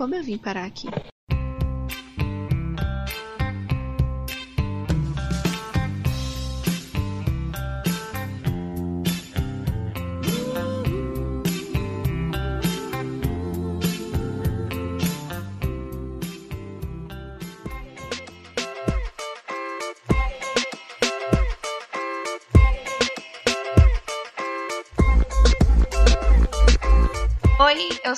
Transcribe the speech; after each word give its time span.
como 0.00 0.14
eu 0.14 0.24
vim 0.24 0.38
parar 0.38 0.64
aqui. 0.64 0.88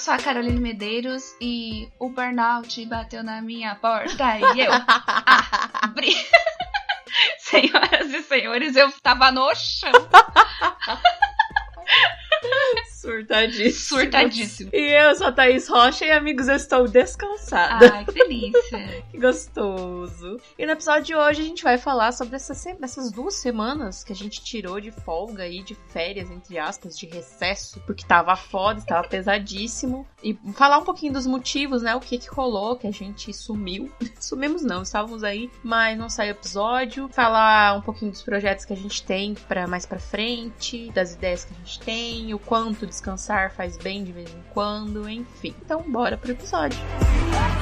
Sou 0.03 0.13
a 0.13 0.19
Caroline 0.19 0.59
Medeiros 0.59 1.37
e 1.41 1.89
o 1.97 2.09
burnout 2.09 2.85
bateu 2.87 3.23
na 3.23 3.41
minha 3.41 3.77
porta 3.77 4.37
e 4.37 4.61
eu 4.61 4.73
abri. 5.81 6.13
Senhoras 7.39 8.13
e 8.13 8.23
senhores, 8.23 8.75
eu 8.75 8.91
tava 9.01 9.31
no 9.31 9.55
chão. 9.55 9.93
Surtadíssimo. 13.13 14.01
Surtadíssimo. 14.01 14.71
E 14.73 14.93
eu 14.93 15.15
sou 15.15 15.27
a 15.27 15.33
Thaís 15.33 15.69
Rocha 15.69 16.05
e, 16.07 16.11
amigos, 16.11 16.49
eu 16.49 16.57
estou 16.57 16.89
descansada. 16.89 17.93
Ai, 17.93 18.05
que 18.07 18.13
delícia. 18.13 19.05
que 19.11 19.19
gostoso. 19.19 20.41
E 20.59 20.65
no 20.65 20.73
episódio 20.73 21.05
de 21.05 21.15
hoje 21.15 21.43
a 21.43 21.45
gente 21.45 21.63
vai 21.63 21.77
falar 21.77 22.13
sobre 22.13 22.37
essas, 22.37 22.65
essas 22.67 23.13
duas 23.13 23.35
semanas 23.35 24.03
que 24.03 24.13
a 24.13 24.17
gente 24.17 24.43
tirou 24.43 24.81
de 24.81 24.91
folga 24.91 25.43
aí, 25.43 25.63
de 25.63 25.75
férias, 25.75 26.31
entre 26.31 26.59
aspas, 26.59 26.99
de 26.99 27.07
recesso, 27.07 27.81
porque 27.87 28.07
tava 28.07 28.35
foda, 28.35 28.81
tava 28.81 29.07
pesadíssimo. 29.07 30.07
E 30.23 30.39
falar 30.55 30.79
um 30.79 30.85
pouquinho 30.85 31.13
dos 31.13 31.27
motivos, 31.27 31.83
né? 31.83 31.95
O 31.95 32.01
que 32.01 32.17
que 32.19 32.29
rolou, 32.29 32.77
que 32.77 32.87
a 32.87 32.93
gente 32.93 33.33
sumiu. 33.33 33.91
Sumimos 34.19 34.63
não, 34.63 34.83
estávamos 34.83 35.23
aí, 35.23 35.51
mas 35.63 35.99
não 35.99 36.09
saiu 36.09 36.31
episódio. 36.31 37.09
Falar 37.09 37.77
um 37.77 37.83
pouquinho 37.83 38.11
dos 38.11 38.23
projetos 38.23 38.65
que 38.65 38.73
a 38.73 38.77
gente 38.77 39.03
tem 39.03 39.35
para 39.35 39.67
mais 39.67 39.85
pra 39.85 39.99
frente, 39.99 40.91
das 40.93 41.15
ideias 41.15 41.45
que 41.45 41.53
a 41.53 41.57
gente 41.59 41.81
tem, 41.81 42.35
o 42.35 42.39
quanto 42.39 42.87
descansar 43.03 43.51
faz 43.51 43.77
bem 43.77 44.05
de 44.05 44.13
vez 44.13 44.31
em 44.31 44.43
quando, 44.55 45.09
enfim. 45.09 45.55
Então, 45.61 45.83
bora 45.83 46.17
pro 46.17 46.31
episódio. 46.31 46.79
Então, 46.79 47.62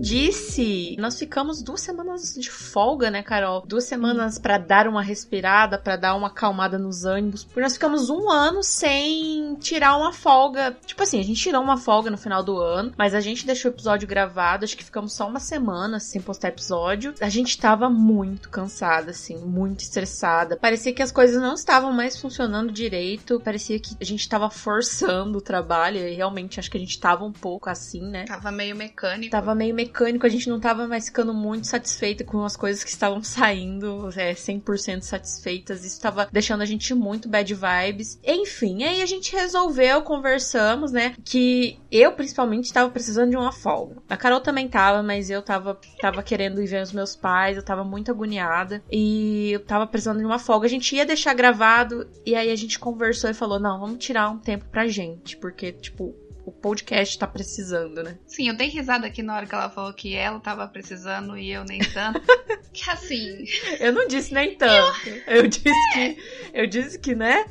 disse, 0.00 0.96
nós 0.98 1.18
ficamos 1.18 1.62
duas 1.62 1.80
semanas 1.80 2.34
de 2.34 2.50
folga, 2.50 3.10
né, 3.10 3.22
Carol? 3.22 3.64
Duas 3.66 3.84
semanas 3.84 4.38
para 4.38 4.58
dar 4.58 4.86
uma 4.86 5.02
respirada, 5.02 5.78
para 5.78 5.96
dar 5.96 6.14
uma 6.14 6.28
acalmada 6.28 6.78
nos 6.78 7.04
ânimos. 7.04 7.44
Porque 7.44 7.60
nós 7.60 7.74
ficamos 7.74 8.08
um 8.10 8.30
ano 8.30 8.62
sem 8.62 9.56
tirar 9.56 9.96
uma 9.96 10.12
folga. 10.12 10.76
Tipo 10.86 11.02
assim, 11.02 11.20
a 11.20 11.24
gente 11.24 11.40
tirou 11.40 11.62
uma 11.62 11.76
folga 11.76 12.10
no 12.10 12.18
final 12.18 12.42
do 12.42 12.58
ano, 12.58 12.92
mas 12.96 13.14
a 13.14 13.20
gente 13.20 13.46
deixou 13.46 13.70
o 13.70 13.74
episódio 13.74 14.08
gravado. 14.08 14.64
Acho 14.64 14.76
que 14.76 14.84
ficamos 14.84 15.12
só 15.12 15.28
uma 15.28 15.40
semana 15.40 16.00
sem 16.00 16.20
postar 16.20 16.48
episódio. 16.48 17.14
A 17.20 17.28
gente 17.28 17.58
tava 17.58 17.90
muito 17.90 18.48
cansada, 18.48 19.10
assim, 19.10 19.36
muito 19.38 19.80
estressada. 19.80 20.56
Parecia 20.56 20.92
que 20.92 21.02
as 21.02 21.12
coisas 21.12 21.40
não 21.40 21.54
estavam 21.54 21.92
mais 21.92 22.20
funcionando 22.20 22.72
direito. 22.72 23.40
Parecia 23.40 23.78
que 23.78 23.96
a 24.00 24.04
gente 24.04 24.28
tava 24.28 24.50
forçando 24.50 25.38
o 25.38 25.42
trabalho. 25.42 25.98
E 25.98 26.14
realmente 26.14 26.60
acho 26.60 26.70
que 26.70 26.76
a 26.76 26.80
gente 26.80 26.98
tava 26.98 27.24
um 27.24 27.32
pouco 27.32 27.68
assim, 27.68 28.02
né? 28.02 28.24
Tava 28.24 28.50
meio 28.50 28.76
mecânico. 28.76 29.30
Tava 29.30 29.54
meio 29.54 29.74
mecânico, 29.74 29.87
a 30.22 30.28
gente 30.28 30.48
não 30.48 30.60
tava 30.60 30.86
mais 30.86 31.06
ficando 31.06 31.32
muito 31.34 31.66
satisfeita 31.66 32.24
com 32.24 32.44
as 32.44 32.56
coisas 32.56 32.84
que 32.84 32.90
estavam 32.90 33.22
saindo, 33.22 34.08
é, 34.16 34.32
100% 34.32 35.02
satisfeitas. 35.02 35.84
Isso 35.84 36.00
tava 36.00 36.28
deixando 36.30 36.62
a 36.62 36.66
gente 36.66 36.94
muito 36.94 37.28
bad 37.28 37.52
vibes. 37.54 38.18
Enfim, 38.24 38.84
aí 38.84 39.02
a 39.02 39.06
gente 39.06 39.34
resolveu, 39.34 40.02
conversamos, 40.02 40.92
né, 40.92 41.14
que 41.24 41.78
eu 41.90 42.12
principalmente 42.12 42.72
tava 42.72 42.90
precisando 42.90 43.30
de 43.30 43.36
uma 43.36 43.52
folga. 43.52 43.96
A 44.08 44.16
Carol 44.16 44.40
também 44.40 44.68
tava, 44.68 45.02
mas 45.02 45.30
eu 45.30 45.42
tava, 45.42 45.78
tava 46.00 46.22
querendo 46.22 46.62
ir 46.62 46.66
ver 46.66 46.82
os 46.82 46.92
meus 46.92 47.16
pais, 47.16 47.56
eu 47.56 47.62
tava 47.62 47.84
muito 47.84 48.10
agoniada 48.10 48.82
e 48.90 49.50
eu 49.52 49.60
tava 49.60 49.86
precisando 49.86 50.18
de 50.18 50.24
uma 50.24 50.38
folga. 50.38 50.66
A 50.66 50.70
gente 50.70 50.94
ia 50.94 51.06
deixar 51.06 51.34
gravado 51.34 52.08
e 52.24 52.34
aí 52.34 52.50
a 52.50 52.56
gente 52.56 52.78
conversou 52.78 53.30
e 53.30 53.34
falou: 53.34 53.58
não, 53.58 53.80
vamos 53.80 54.04
tirar 54.04 54.30
um 54.30 54.38
tempo 54.38 54.64
pra 54.70 54.86
gente, 54.86 55.36
porque, 55.36 55.72
tipo, 55.72 56.14
o 56.48 56.52
podcast 56.52 57.18
tá 57.18 57.26
precisando, 57.26 58.02
né? 58.02 58.18
Sim, 58.26 58.48
eu 58.48 58.56
dei 58.56 58.68
risada 58.68 59.06
aqui 59.06 59.22
na 59.22 59.36
hora 59.36 59.46
que 59.46 59.54
ela 59.54 59.68
falou 59.68 59.92
que 59.92 60.14
ela 60.14 60.40
tava 60.40 60.66
precisando 60.66 61.36
e 61.36 61.50
eu 61.50 61.62
nem 61.64 61.78
tanto. 61.78 62.20
que 62.72 62.90
assim. 62.90 63.44
Eu 63.78 63.92
não 63.92 64.08
disse 64.08 64.32
nem 64.32 64.56
tanto. 64.56 65.08
Eu, 65.26 65.36
eu 65.36 65.46
disse 65.46 65.68
é. 65.68 66.14
que. 66.14 66.22
Eu 66.54 66.66
disse 66.66 66.98
que, 66.98 67.14
né? 67.14 67.44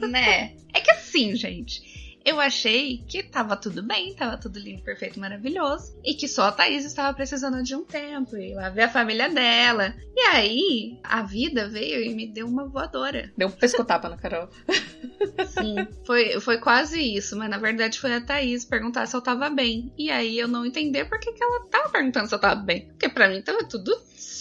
né? 0.00 0.52
É 0.74 0.80
que 0.80 0.90
assim, 0.90 1.34
gente 1.36 1.98
eu 2.24 2.40
achei 2.40 3.04
que 3.06 3.22
tava 3.22 3.56
tudo 3.56 3.82
bem, 3.82 4.14
tava 4.14 4.36
tudo 4.36 4.58
lindo, 4.58 4.82
perfeito, 4.82 5.18
maravilhoso. 5.18 5.98
E 6.04 6.14
que 6.14 6.28
só 6.28 6.44
a 6.44 6.52
Thaís 6.52 6.84
estava 6.84 7.14
precisando 7.14 7.62
de 7.62 7.74
um 7.74 7.84
tempo. 7.84 8.36
E 8.36 8.54
lá 8.54 8.68
ver 8.68 8.82
a 8.82 8.88
família 8.88 9.28
dela. 9.28 9.94
E 10.14 10.20
aí, 10.20 10.98
a 11.02 11.22
vida 11.22 11.68
veio 11.68 12.02
e 12.02 12.14
me 12.14 12.26
deu 12.26 12.46
uma 12.46 12.66
voadora. 12.66 13.32
Deu 13.36 13.48
um 13.48 13.52
pescotapa 13.52 14.08
na 14.08 14.16
Carol. 14.16 14.48
Sim, 15.48 15.86
foi, 16.04 16.40
foi 16.40 16.58
quase 16.58 17.00
isso. 17.00 17.36
Mas 17.36 17.48
na 17.50 17.58
verdade 17.58 17.98
foi 17.98 18.14
a 18.14 18.20
Thaís 18.20 18.64
perguntar 18.64 19.06
se 19.06 19.16
eu 19.16 19.22
tava 19.22 19.48
bem. 19.48 19.92
E 19.96 20.10
aí 20.10 20.38
eu 20.38 20.48
não 20.48 20.66
entender 20.66 21.04
por 21.06 21.18
que, 21.18 21.32
que 21.32 21.42
ela 21.42 21.66
tava 21.66 21.88
perguntando 21.90 22.28
se 22.28 22.34
eu 22.34 22.38
tava 22.38 22.56
bem. 22.56 22.86
Porque 22.86 23.08
pra 23.08 23.28
mim 23.28 23.40
tava 23.42 23.64
tudo 23.64 23.96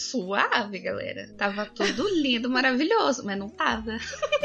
suave, 0.07 0.79
galera. 0.79 1.27
Tava 1.37 1.65
tudo 1.65 2.07
lindo, 2.19 2.49
maravilhoso, 2.49 3.23
mas 3.25 3.37
não 3.37 3.49
tava. 3.49 3.97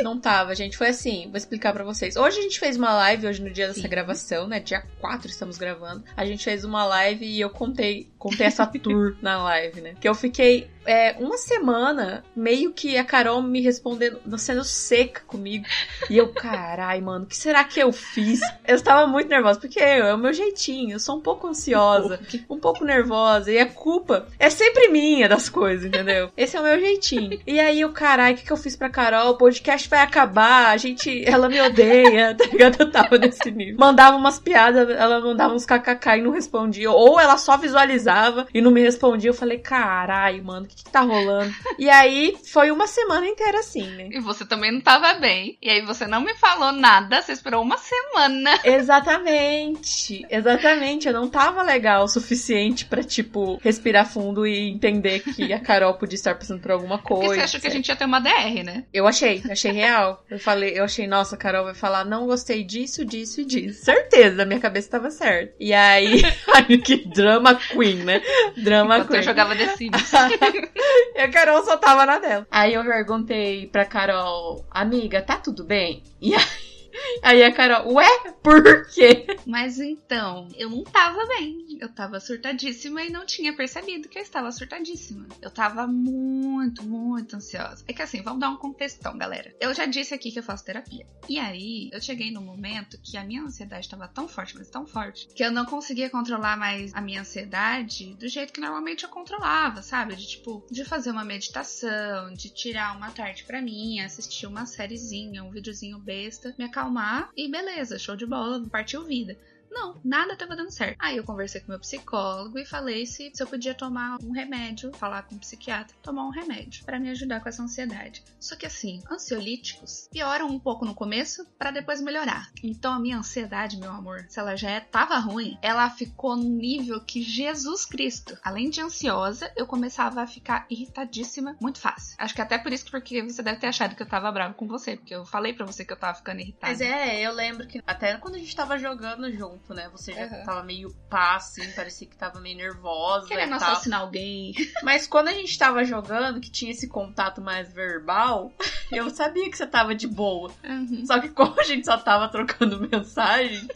Não 0.03 0.19
tava, 0.19 0.55
gente. 0.55 0.77
Foi 0.77 0.89
assim, 0.89 1.27
vou 1.29 1.37
explicar 1.37 1.73
para 1.73 1.85
vocês. 1.85 2.17
Hoje 2.17 2.39
a 2.39 2.43
gente 2.43 2.59
fez 2.59 2.77
uma 2.77 2.93
live, 2.95 3.22
hoje 3.25 3.43
no 3.43 3.51
dia 3.51 3.69
dessa 3.69 3.81
Sim. 3.81 3.89
gravação, 3.89 4.47
né? 4.47 4.61
Dia 4.61 4.83
4 5.01 5.29
estamos 5.29 5.59
gravando. 5.59 6.05
A 6.17 6.25
gente 6.25 6.45
fez 6.45 6.65
uma 6.65 6.85
live 6.85 7.25
e 7.25 7.41
eu 7.41 7.51
contei, 7.51 8.12
contei 8.23 8.47
essa 8.47 8.65
tour 8.79 9.17
na 9.21 9.43
live, 9.43 9.81
né? 9.81 9.95
Que 10.01 10.09
eu 10.09 10.15
fiquei 10.15 10.71
é, 10.87 11.17
uma 11.19 11.37
semana, 11.37 12.25
meio 12.35 12.73
que 12.73 12.97
a 12.97 13.05
Carol 13.05 13.43
me 13.43 13.61
respondendo, 13.61 14.21
sendo 14.39 14.65
seca 14.65 15.23
comigo. 15.27 15.65
E 16.09 16.17
eu, 16.17 16.29
carai, 16.29 17.01
mano, 17.01 17.25
o 17.25 17.29
que 17.29 17.37
será 17.37 17.65
que 17.65 17.81
eu 17.81 17.93
fiz? 17.93 18.41
Eu 18.67 18.77
estava 18.77 19.07
muito 19.07 19.29
nervosa, 19.29 19.59
porque 19.61 19.81
é 19.81 20.15
o 20.15 20.19
meu 20.19 20.33
jeitinho, 20.33 20.93
eu 20.93 21.01
sou 21.01 21.17
um 21.17 21.21
pouco 21.21 21.49
ansiosa, 21.49 22.21
um 22.49 22.59
pouco 22.59 22.85
nervosa, 22.85 23.51
e 23.51 23.59
a 23.59 23.67
culpa 23.67 24.27
é 24.39 24.51
sempre 24.51 24.89
minha 24.89 25.29
das 25.29 25.49
coisas, 25.49 25.85
entendeu? 25.85 26.31
Esse 26.37 26.57
é 26.57 26.61
o 26.61 26.65
meu 26.65 26.79
jeitinho. 26.79 27.41
E 27.47 27.59
aí, 27.59 27.85
o 27.85 27.93
carai, 27.93 28.35
o 28.35 28.37
que, 28.37 28.45
que 28.45 28.53
eu 28.53 28.57
fiz 28.57 28.77
pra 28.77 28.89
Carol? 28.89 29.31
O 29.31 29.39
podcast 29.39 29.89
vai 29.89 30.01
acabar, 30.01 30.71
a 30.71 30.77
gente, 30.77 31.25
ela 31.29 31.49
me 31.49 31.61
odeia, 31.61 32.35
tá 32.39 32.45
ligado? 32.45 32.77
Eu 32.81 32.91
tava 32.91 33.19
nesse 33.19 33.51
nível. 33.51 33.77
Mandava 33.79 34.17
umas 34.17 34.39
piadas, 34.39 34.89
ela 34.91 35.21
mandava 35.21 35.55
uns 35.55 35.67
kkk 35.67 36.19
e 36.19 36.23
não 36.23 36.33
respondia. 36.33 36.91
Ou 36.91 37.21
ela 37.21 37.37
só 37.37 37.57
visualizava 37.57 38.12
e 38.53 38.61
não 38.61 38.71
me 38.71 38.83
respondia. 38.83 39.31
Eu 39.31 39.35
falei, 39.35 39.59
carai, 39.59 40.41
mano, 40.41 40.67
que, 40.67 40.85
que 40.85 40.91
tá 40.91 41.01
rolando? 41.01 41.53
E 41.79 41.89
aí 41.89 42.37
foi 42.53 42.71
uma 42.71 42.87
semana 42.87 43.27
inteira 43.27 43.61
assim, 43.61 43.87
né? 43.87 44.09
E 44.11 44.21
você 44.21 44.45
também 44.45 44.73
não 44.73 44.81
tava 44.81 45.15
bem. 45.15 45.57
E 45.61 45.71
aí 45.71 45.83
você 45.83 46.07
não 46.07 46.21
me 46.21 46.35
falou 46.35 46.73
nada, 46.73 47.21
você 47.21 47.33
esperou 47.33 47.63
uma 47.63 47.79
semana. 47.79 48.59
Exatamente. 48.65 50.27
Exatamente. 50.31 51.09
Eu 51.09 51.15
não 51.15 51.29
tava 51.29 51.63
legal 51.63 52.05
o 52.05 52.09
suficiente 52.09 52.85
para 52.85 53.03
tipo, 53.03 53.59
respirar 53.63 54.07
fundo 54.07 54.47
e 54.47 54.71
entender 54.71 55.21
que 55.21 55.53
a 55.53 55.61
Carol 55.61 55.95
podia 55.95 56.17
estar 56.17 56.35
passando 56.35 56.61
por 56.61 56.71
alguma 56.71 56.99
coisa. 56.99 57.25
Porque 57.25 57.41
você 57.41 57.45
achou 57.45 57.61
que 57.61 57.67
a 57.67 57.71
gente 57.71 57.89
ia 57.89 57.97
ter 57.97 58.05
uma 58.05 58.21
DR, 58.21 58.63
né? 58.65 58.85
Eu 58.93 59.07
achei, 59.07 59.43
achei 59.51 59.73
real. 59.73 60.25
Eu 60.31 60.39
falei, 60.39 60.79
eu 60.79 60.85
achei, 60.85 61.07
nossa, 61.07 61.35
a 61.35 61.39
Carol 61.39 61.65
vai 61.65 61.75
falar, 61.75 62.05
não 62.05 62.27
gostei 62.27 62.65
disso, 62.65 63.05
disso 63.05 63.41
e 63.41 63.45
disso. 63.45 63.85
Certeza, 63.85 64.45
minha 64.45 64.61
cabeça 64.61 64.91
tava 64.91 65.11
certa. 65.11 65.55
E 65.59 65.73
aí, 65.73 66.23
ai, 66.55 66.79
que 66.79 66.97
drama 66.97 67.55
queen, 67.55 68.02
né? 68.05 68.23
Drama 68.57 68.97
Enquanto 68.97 69.09
queen. 69.09 69.21
eu 69.21 69.25
jogava 69.25 69.57
The 69.57 69.77
Sims. 69.77 70.13
e 71.15 71.21
a 71.21 71.31
Carol 71.31 71.65
só 71.65 71.77
tava 71.77 72.07
na 72.07 72.19
dela. 72.19 72.47
Aí 72.51 72.75
eu 72.75 72.85
perguntei 72.85 73.67
pra 73.67 73.85
Carol, 73.85 74.65
amiga, 74.71 75.23
tá 75.23 75.37
tudo 75.37 75.65
bem? 75.65 76.03
E 76.21 76.35
aí 76.35 76.43
Aí 77.23 77.43
a 77.43 77.53
Carol, 77.53 77.95
ué, 77.95 78.07
por 78.43 78.87
quê? 78.87 79.27
Mas 79.47 79.79
então, 79.79 80.49
eu 80.57 80.69
não 80.71 80.85
tava 80.85 81.25
bem. 81.27 81.79
Eu 81.81 81.89
tava 81.89 82.21
surtadíssima 82.21 83.03
e 83.03 83.11
não 83.11 83.27
tinha 83.27 83.55
percebido 83.55 84.09
que 84.09 84.19
eu 84.19 84.23
estava 84.23 84.51
surtadíssima. 84.53 85.27
Eu 85.41 85.51
tava 85.51 85.87
muito, 85.87 86.83
muito 86.83 87.37
ansiosa. 87.37 87.85
É 87.89 87.93
que 87.93 88.03
assim, 88.03 88.23
vamos 88.23 88.41
dar 88.41 88.51
um 88.51 88.57
contextão, 88.57 89.17
galera. 89.17 89.55
Eu 89.61 89.75
já 89.75 89.87
disse 89.87 90.15
aqui 90.15 90.31
que 90.31 90.39
eu 90.39 90.43
faço 90.43 90.65
terapia. 90.65 91.07
E 91.29 91.39
aí, 91.39 91.89
eu 91.93 92.01
cheguei 92.01 92.31
no 92.31 92.41
momento 92.41 92.99
que 93.03 93.17
a 93.17 93.25
minha 93.25 93.43
ansiedade 93.43 93.87
estava 93.87 94.09
tão 94.09 94.29
forte, 94.29 94.57
mas 94.57 94.69
tão 94.69 94.87
forte, 94.87 95.29
que 95.35 95.45
eu 95.45 95.51
não 95.51 95.65
conseguia 95.65 96.11
controlar 96.11 96.57
mais 96.57 96.95
a 96.95 97.01
minha 97.01 97.21
ansiedade 97.21 98.15
do 98.15 98.29
jeito 98.29 98.53
que 98.53 98.61
normalmente 98.61 99.05
eu 99.05 99.11
controlava, 99.11 99.83
sabe? 99.83 100.17
De 100.17 100.27
tipo, 100.27 100.67
de 100.71 100.85
fazer 100.85 101.11
uma 101.11 101.25
meditação, 101.25 102.33
de 102.33 102.49
tirar 102.51 102.97
uma 102.97 103.11
tarde 103.11 103.45
para 103.45 103.63
mim, 103.63 104.01
assistir 104.01 104.47
uma 104.47 104.67
sériezinha, 104.67 105.45
um 105.45 105.51
videozinho 105.51 105.99
besta, 105.99 106.55
me 106.59 106.65
acalmar 106.65 107.31
e 107.37 107.49
beleza, 107.49 107.99
show 107.99 108.17
de 108.17 108.27
bola, 108.33 108.67
partiu 108.71 109.05
vida. 109.05 109.37
Não, 109.73 110.01
nada 110.05 110.37
tava 110.37 110.55
dando 110.55 110.71
certo. 110.71 110.97
Aí 110.99 111.17
eu 111.17 111.25
conversei 111.25 111.61
com 111.61 111.71
meu 111.71 111.81
psicólogo 111.81 112.59
e 112.59 112.67
falei 112.67 113.07
se, 113.07 113.31
se 113.35 113.43
eu 113.43 113.47
podia 113.47 113.75
tomar 113.75 114.19
um 114.23 114.31
remédio, 114.31 114.93
falar 114.95 115.23
com 115.23 115.35
o 115.35 115.39
psiquiatra, 115.39 115.97
tomar 116.03 116.27
um 116.27 116.31
remédio 116.31 116.85
para 116.85 117.01
me 117.01 117.09
ajudar 117.11 117.41
com 117.41 117.49
essa 117.49 117.63
ansiedade. 117.63 118.23
Só 118.39 118.55
que 118.55 118.67
assim, 118.67 119.03
ansiolíticos 119.11 120.09
pioram 120.13 120.49
um 120.49 120.59
pouco 120.59 120.85
no 120.85 120.95
começo 120.95 121.47
para 121.59 121.71
depois 121.71 122.01
melhorar. 122.01 122.51
Então 122.63 122.93
a 122.93 123.01
minha 123.01 123.17
ansiedade, 123.17 123.79
meu 123.79 123.91
amor, 123.91 124.27
se 124.29 124.39
ela 124.39 124.57
já 124.57 124.71
é, 124.71 124.81
tava 124.81 125.17
ruim, 125.19 125.59
ela 125.63 125.89
ficou 125.91 126.37
num 126.37 126.57
nível 126.57 127.01
que 127.01 127.23
Jesus 127.23 127.87
Cristo. 127.87 128.37
Além 128.45 128.69
de 128.69 128.81
ansiosa, 128.81 129.51
eu 129.57 129.67
começava 129.67 130.23
a 130.23 130.27
ficar 130.27 130.67
irritadíssima 130.69 131.57
muito 131.61 131.81
fácil. 131.81 132.15
Acho 132.19 132.35
que 132.35 132.43
até 132.43 132.59
por 132.59 132.73
isso 132.73 132.91
porque 132.91 133.23
você 133.23 133.43
deve 133.43 133.59
ter 133.59 133.69
achado 133.69 133.97
que 133.97 134.03
eu 134.03 134.09
tava 134.09 134.31
bravo 134.31 134.55
com 134.55 134.67
você, 134.67 134.97
porque 134.97 135.15
eu 135.15 135.25
falei 135.25 135.55
para 135.55 135.65
você 135.65 135.85
que 135.85 135.93
eu 135.93 135.97
tava 135.97 136.15
ficando 136.15 136.41
irritada. 136.41 136.71
Mas 136.71 136.81
é, 136.81 137.21
eu 137.21 137.33
lembro 137.33 137.67
que 137.67 137.83
até 137.87 138.17
quando 138.19 138.35
a 138.35 138.39
gente 138.39 138.55
tava 138.55 138.79
jogando 138.79 139.31
junto, 139.33 139.62
né? 139.71 139.89
Você 139.93 140.13
já 140.13 140.27
uhum. 140.27 140.45
tava 140.45 140.63
meio 140.63 140.91
pá, 141.09 141.37
assim, 141.37 141.71
parecia 141.73 142.07
que 142.07 142.17
tava 142.17 142.41
meio 142.41 142.57
nervosa. 142.57 143.27
Querendo 143.27 143.55
assassinar 143.55 144.01
alguém. 144.01 144.55
Mas 144.83 145.07
quando 145.07 145.29
a 145.29 145.33
gente 145.33 145.57
tava 145.59 145.85
jogando, 145.85 146.41
que 146.41 146.51
tinha 146.51 146.71
esse 146.71 146.89
contato 146.89 147.41
mais 147.41 147.73
verbal, 147.73 148.53
eu 148.91 149.09
sabia 149.11 149.51
que 149.51 149.57
você 149.57 149.67
tava 149.67 149.95
de 149.95 150.07
boa. 150.07 150.51
Uhum. 150.65 151.05
Só 151.07 151.21
que 151.21 151.29
como 151.29 151.59
a 151.61 151.65
gente 151.65 151.85
só 151.85 151.97
tava 151.97 152.29
trocando 152.29 152.81
mensagem 152.91 153.67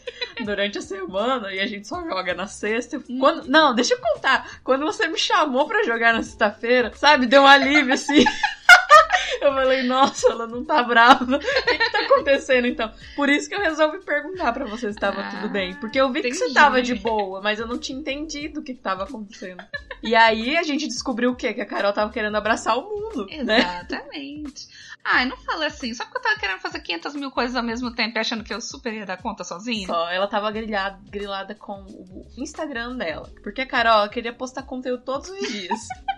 durante 0.43 0.77
a 0.77 0.81
semana 0.81 1.53
e 1.53 1.59
a 1.59 1.67
gente 1.67 1.87
só 1.87 2.03
joga 2.03 2.33
na 2.33 2.47
sexta. 2.47 2.97
Uhum. 2.97 3.19
Quando... 3.19 3.47
Não, 3.47 3.73
deixa 3.73 3.93
eu 3.93 4.01
contar. 4.01 4.59
Quando 4.63 4.85
você 4.85 5.07
me 5.07 5.17
chamou 5.17 5.67
para 5.67 5.83
jogar 5.83 6.13
na 6.13 6.23
sexta-feira, 6.23 6.91
sabe? 6.95 7.25
Deu 7.25 7.43
um 7.43 7.47
alívio 7.47 7.93
assim. 7.93 8.25
Eu 9.41 9.53
falei, 9.53 9.83
nossa, 9.83 10.29
ela 10.29 10.47
não 10.47 10.63
tá 10.63 10.83
brava. 10.83 11.25
O 11.37 11.39
que, 11.39 11.77
que 11.77 11.91
tá 11.91 11.99
acontecendo 12.01 12.67
então? 12.67 12.91
Por 13.15 13.29
isso 13.29 13.49
que 13.49 13.55
eu 13.55 13.59
resolvi 13.59 13.99
perguntar 13.99 14.53
para 14.53 14.65
você 14.65 14.91
se 14.91 14.97
tava 14.97 15.21
ah, 15.21 15.29
tudo 15.29 15.49
bem. 15.49 15.73
Porque 15.75 15.99
eu 15.99 16.11
vi 16.11 16.19
entendi. 16.19 16.37
que 16.37 16.45
você 16.45 16.53
tava 16.53 16.81
de 16.81 16.95
boa, 16.95 17.41
mas 17.41 17.59
eu 17.59 17.67
não 17.67 17.77
tinha 17.77 17.97
entendido 17.97 18.59
o 18.59 18.63
que, 18.63 18.73
que 18.73 18.81
tava 18.81 19.03
acontecendo. 19.03 19.63
E 20.01 20.15
aí 20.15 20.57
a 20.57 20.63
gente 20.63 20.87
descobriu 20.87 21.31
o 21.31 21.35
quê? 21.35 21.53
Que 21.53 21.61
a 21.61 21.65
Carol 21.65 21.93
tava 21.93 22.11
querendo 22.11 22.35
abraçar 22.35 22.77
o 22.77 22.83
mundo. 22.83 23.25
Né? 23.43 23.59
Exatamente. 23.59 24.67
Né? 24.67 24.73
Ai, 25.03 25.25
não 25.25 25.37
fala 25.37 25.67
assim. 25.67 25.93
Só 25.93 26.03
porque 26.03 26.17
eu 26.17 26.21
tava 26.21 26.39
querendo 26.39 26.59
fazer 26.59 26.79
500 26.79 27.15
mil 27.15 27.31
coisas 27.31 27.55
ao 27.55 27.63
mesmo 27.63 27.93
tempo 27.93 28.17
e 28.17 28.19
achando 28.19 28.43
que 28.43 28.53
eu 28.53 28.59
super 28.59 28.93
ia 28.93 29.05
dar 29.05 29.17
conta 29.17 29.43
sozinha. 29.43 29.87
Só, 29.87 30.09
ela 30.09 30.27
tava 30.27 30.51
grilhada, 30.51 30.99
grilada 31.09 31.55
com 31.55 31.83
o 31.83 32.25
Instagram 32.37 32.97
dela. 32.97 33.29
Porque 33.41 33.61
a 33.61 33.65
Carol 33.65 34.09
queria 34.09 34.33
postar 34.33 34.63
conteúdo 34.63 35.03
todos 35.03 35.29
os 35.29 35.47
dias. 35.47 35.79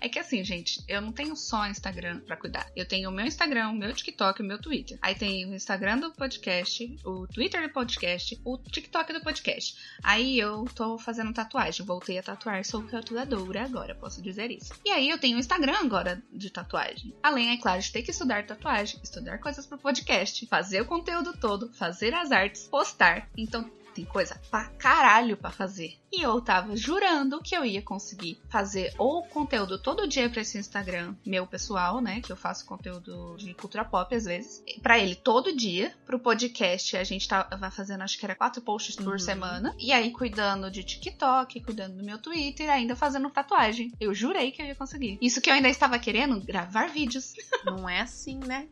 é 0.00 0.08
que 0.08 0.18
assim, 0.18 0.42
gente, 0.44 0.82
eu 0.88 1.00
não 1.00 1.12
tenho 1.12 1.36
só 1.36 1.66
Instagram 1.66 2.20
pra 2.20 2.36
cuidar. 2.36 2.70
Eu 2.74 2.86
tenho 2.86 3.08
o 3.08 3.12
meu 3.12 3.26
Instagram, 3.26 3.70
o 3.70 3.74
meu 3.74 3.92
TikTok 3.92 4.42
o 4.42 4.44
meu 4.44 4.60
Twitter. 4.60 4.98
Aí 5.00 5.14
tem 5.14 5.46
o 5.46 5.54
Instagram 5.54 5.98
do 5.98 6.12
podcast, 6.12 6.98
o 7.04 7.26
Twitter 7.26 7.62
do 7.62 7.72
podcast, 7.72 8.40
o 8.44 8.58
TikTok 8.58 9.12
do 9.12 9.20
podcast. 9.20 9.76
Aí 10.02 10.38
eu 10.38 10.64
tô 10.74 10.98
fazendo 10.98 11.32
tatuagem. 11.32 11.84
Voltei 11.84 12.18
a 12.18 12.22
tatuar, 12.22 12.64
sou 12.64 12.82
tatuadora 12.82 13.62
agora, 13.62 13.94
posso 13.94 14.22
dizer 14.22 14.50
isso. 14.50 14.74
E 14.84 14.90
aí 14.90 15.08
eu 15.08 15.18
tenho 15.18 15.36
o 15.36 15.40
Instagram 15.40 15.76
agora 15.78 16.22
de 16.32 16.50
tatuagem. 16.50 17.14
Além, 17.22 17.50
é 17.50 17.56
claro, 17.56 17.80
de 17.80 17.92
ter 17.92 18.02
que 18.02 18.10
estudar 18.10 18.46
tatuagem, 18.46 19.00
estudar 19.02 19.38
coisas 19.38 19.66
pro 19.66 19.78
podcast, 19.78 20.46
fazer 20.46 20.80
o 20.80 20.86
conteúdo 20.86 21.36
todo, 21.38 21.72
fazer 21.74 22.14
as 22.14 22.30
artes, 22.30 22.64
postar. 22.68 23.28
Então 23.36 23.70
tem 23.96 24.04
coisa 24.04 24.38
pra 24.50 24.66
caralho 24.78 25.38
pra 25.38 25.50
fazer. 25.50 25.96
E 26.12 26.22
eu 26.22 26.40
tava 26.40 26.76
jurando 26.76 27.42
que 27.42 27.56
eu 27.56 27.64
ia 27.64 27.82
conseguir 27.82 28.38
fazer 28.48 28.94
o 28.98 29.22
conteúdo 29.22 29.78
todo 29.78 30.06
dia 30.06 30.30
pra 30.30 30.42
esse 30.42 30.58
Instagram 30.58 31.14
meu 31.24 31.46
pessoal, 31.46 32.00
né? 32.00 32.20
Que 32.20 32.30
eu 32.30 32.36
faço 32.36 32.66
conteúdo 32.66 33.36
de 33.38 33.54
cultura 33.54 33.84
pop 33.84 34.14
às 34.14 34.24
vezes. 34.24 34.62
Pra 34.82 34.98
ele 34.98 35.14
todo 35.14 35.54
dia. 35.54 35.92
Pro 36.04 36.18
podcast 36.18 36.96
a 36.96 37.04
gente 37.04 37.26
tava 37.26 37.70
fazendo, 37.70 38.02
acho 38.02 38.18
que 38.18 38.24
era 38.24 38.34
quatro 38.34 38.62
posts 38.62 38.96
por 38.96 39.14
uhum. 39.14 39.18
semana. 39.18 39.74
E 39.78 39.92
aí 39.92 40.10
cuidando 40.10 40.70
de 40.70 40.84
TikTok, 40.84 41.60
cuidando 41.60 41.96
do 41.96 42.04
meu 42.04 42.18
Twitter, 42.18 42.70
ainda 42.70 42.94
fazendo 42.94 43.30
tatuagem. 43.30 43.92
Eu 43.98 44.14
jurei 44.14 44.52
que 44.52 44.62
eu 44.62 44.66
ia 44.66 44.74
conseguir. 44.74 45.18
Isso 45.20 45.40
que 45.40 45.50
eu 45.50 45.54
ainda 45.54 45.68
estava 45.68 45.98
querendo, 45.98 46.40
gravar 46.40 46.88
vídeos. 46.88 47.34
Não 47.64 47.88
é 47.88 48.00
assim, 48.00 48.38
né? 48.38 48.68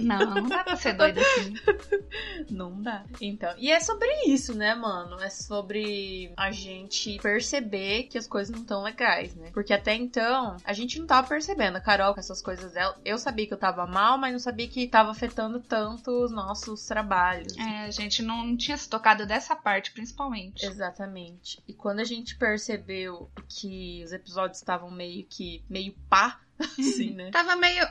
Não, 0.00 0.34
não 0.34 0.48
dá 0.48 0.64
pra 0.64 0.76
ser 0.76 0.92
doida 0.96 1.20
assim. 1.20 1.54
Não 2.50 2.82
dá. 2.82 3.04
Então, 3.20 3.54
e 3.58 3.70
é 3.70 3.80
sobre 3.80 4.08
isso, 4.26 4.53
né, 4.54 4.74
mano? 4.74 5.20
É 5.20 5.30
sobre 5.30 6.32
a 6.36 6.50
gente 6.50 7.18
perceber 7.18 8.04
que 8.04 8.18
as 8.18 8.26
coisas 8.26 8.54
não 8.54 8.62
estão 8.62 8.82
legais, 8.82 9.34
né? 9.34 9.50
Porque 9.52 9.72
até 9.72 9.94
então, 9.94 10.56
a 10.64 10.72
gente 10.72 10.98
não 10.98 11.06
tava 11.06 11.28
percebendo. 11.28 11.76
A 11.76 11.80
Carol, 11.80 12.14
com 12.14 12.20
essas 12.20 12.40
coisas 12.40 12.72
dela, 12.72 12.96
eu 13.04 13.18
sabia 13.18 13.46
que 13.46 13.54
eu 13.54 13.58
tava 13.58 13.86
mal, 13.86 14.18
mas 14.18 14.32
não 14.32 14.38
sabia 14.38 14.68
que 14.68 14.86
tava 14.86 15.10
afetando 15.10 15.60
tanto 15.60 16.10
os 16.10 16.30
nossos 16.30 16.86
trabalhos. 16.86 17.56
É, 17.56 17.84
a 17.84 17.90
gente 17.90 18.22
não 18.22 18.56
tinha 18.56 18.76
se 18.76 18.88
tocado 18.88 19.26
dessa 19.26 19.56
parte, 19.56 19.92
principalmente. 19.92 20.64
Exatamente. 20.64 21.62
E 21.66 21.72
quando 21.72 22.00
a 22.00 22.04
gente 22.04 22.36
percebeu 22.36 23.30
que 23.48 24.02
os 24.04 24.12
episódios 24.12 24.58
estavam 24.58 24.90
meio 24.90 25.24
que 25.24 25.64
meio 25.68 25.94
pá, 26.08 26.40
assim, 26.58 27.10
né? 27.10 27.30
Tava 27.30 27.56
meio. 27.56 27.86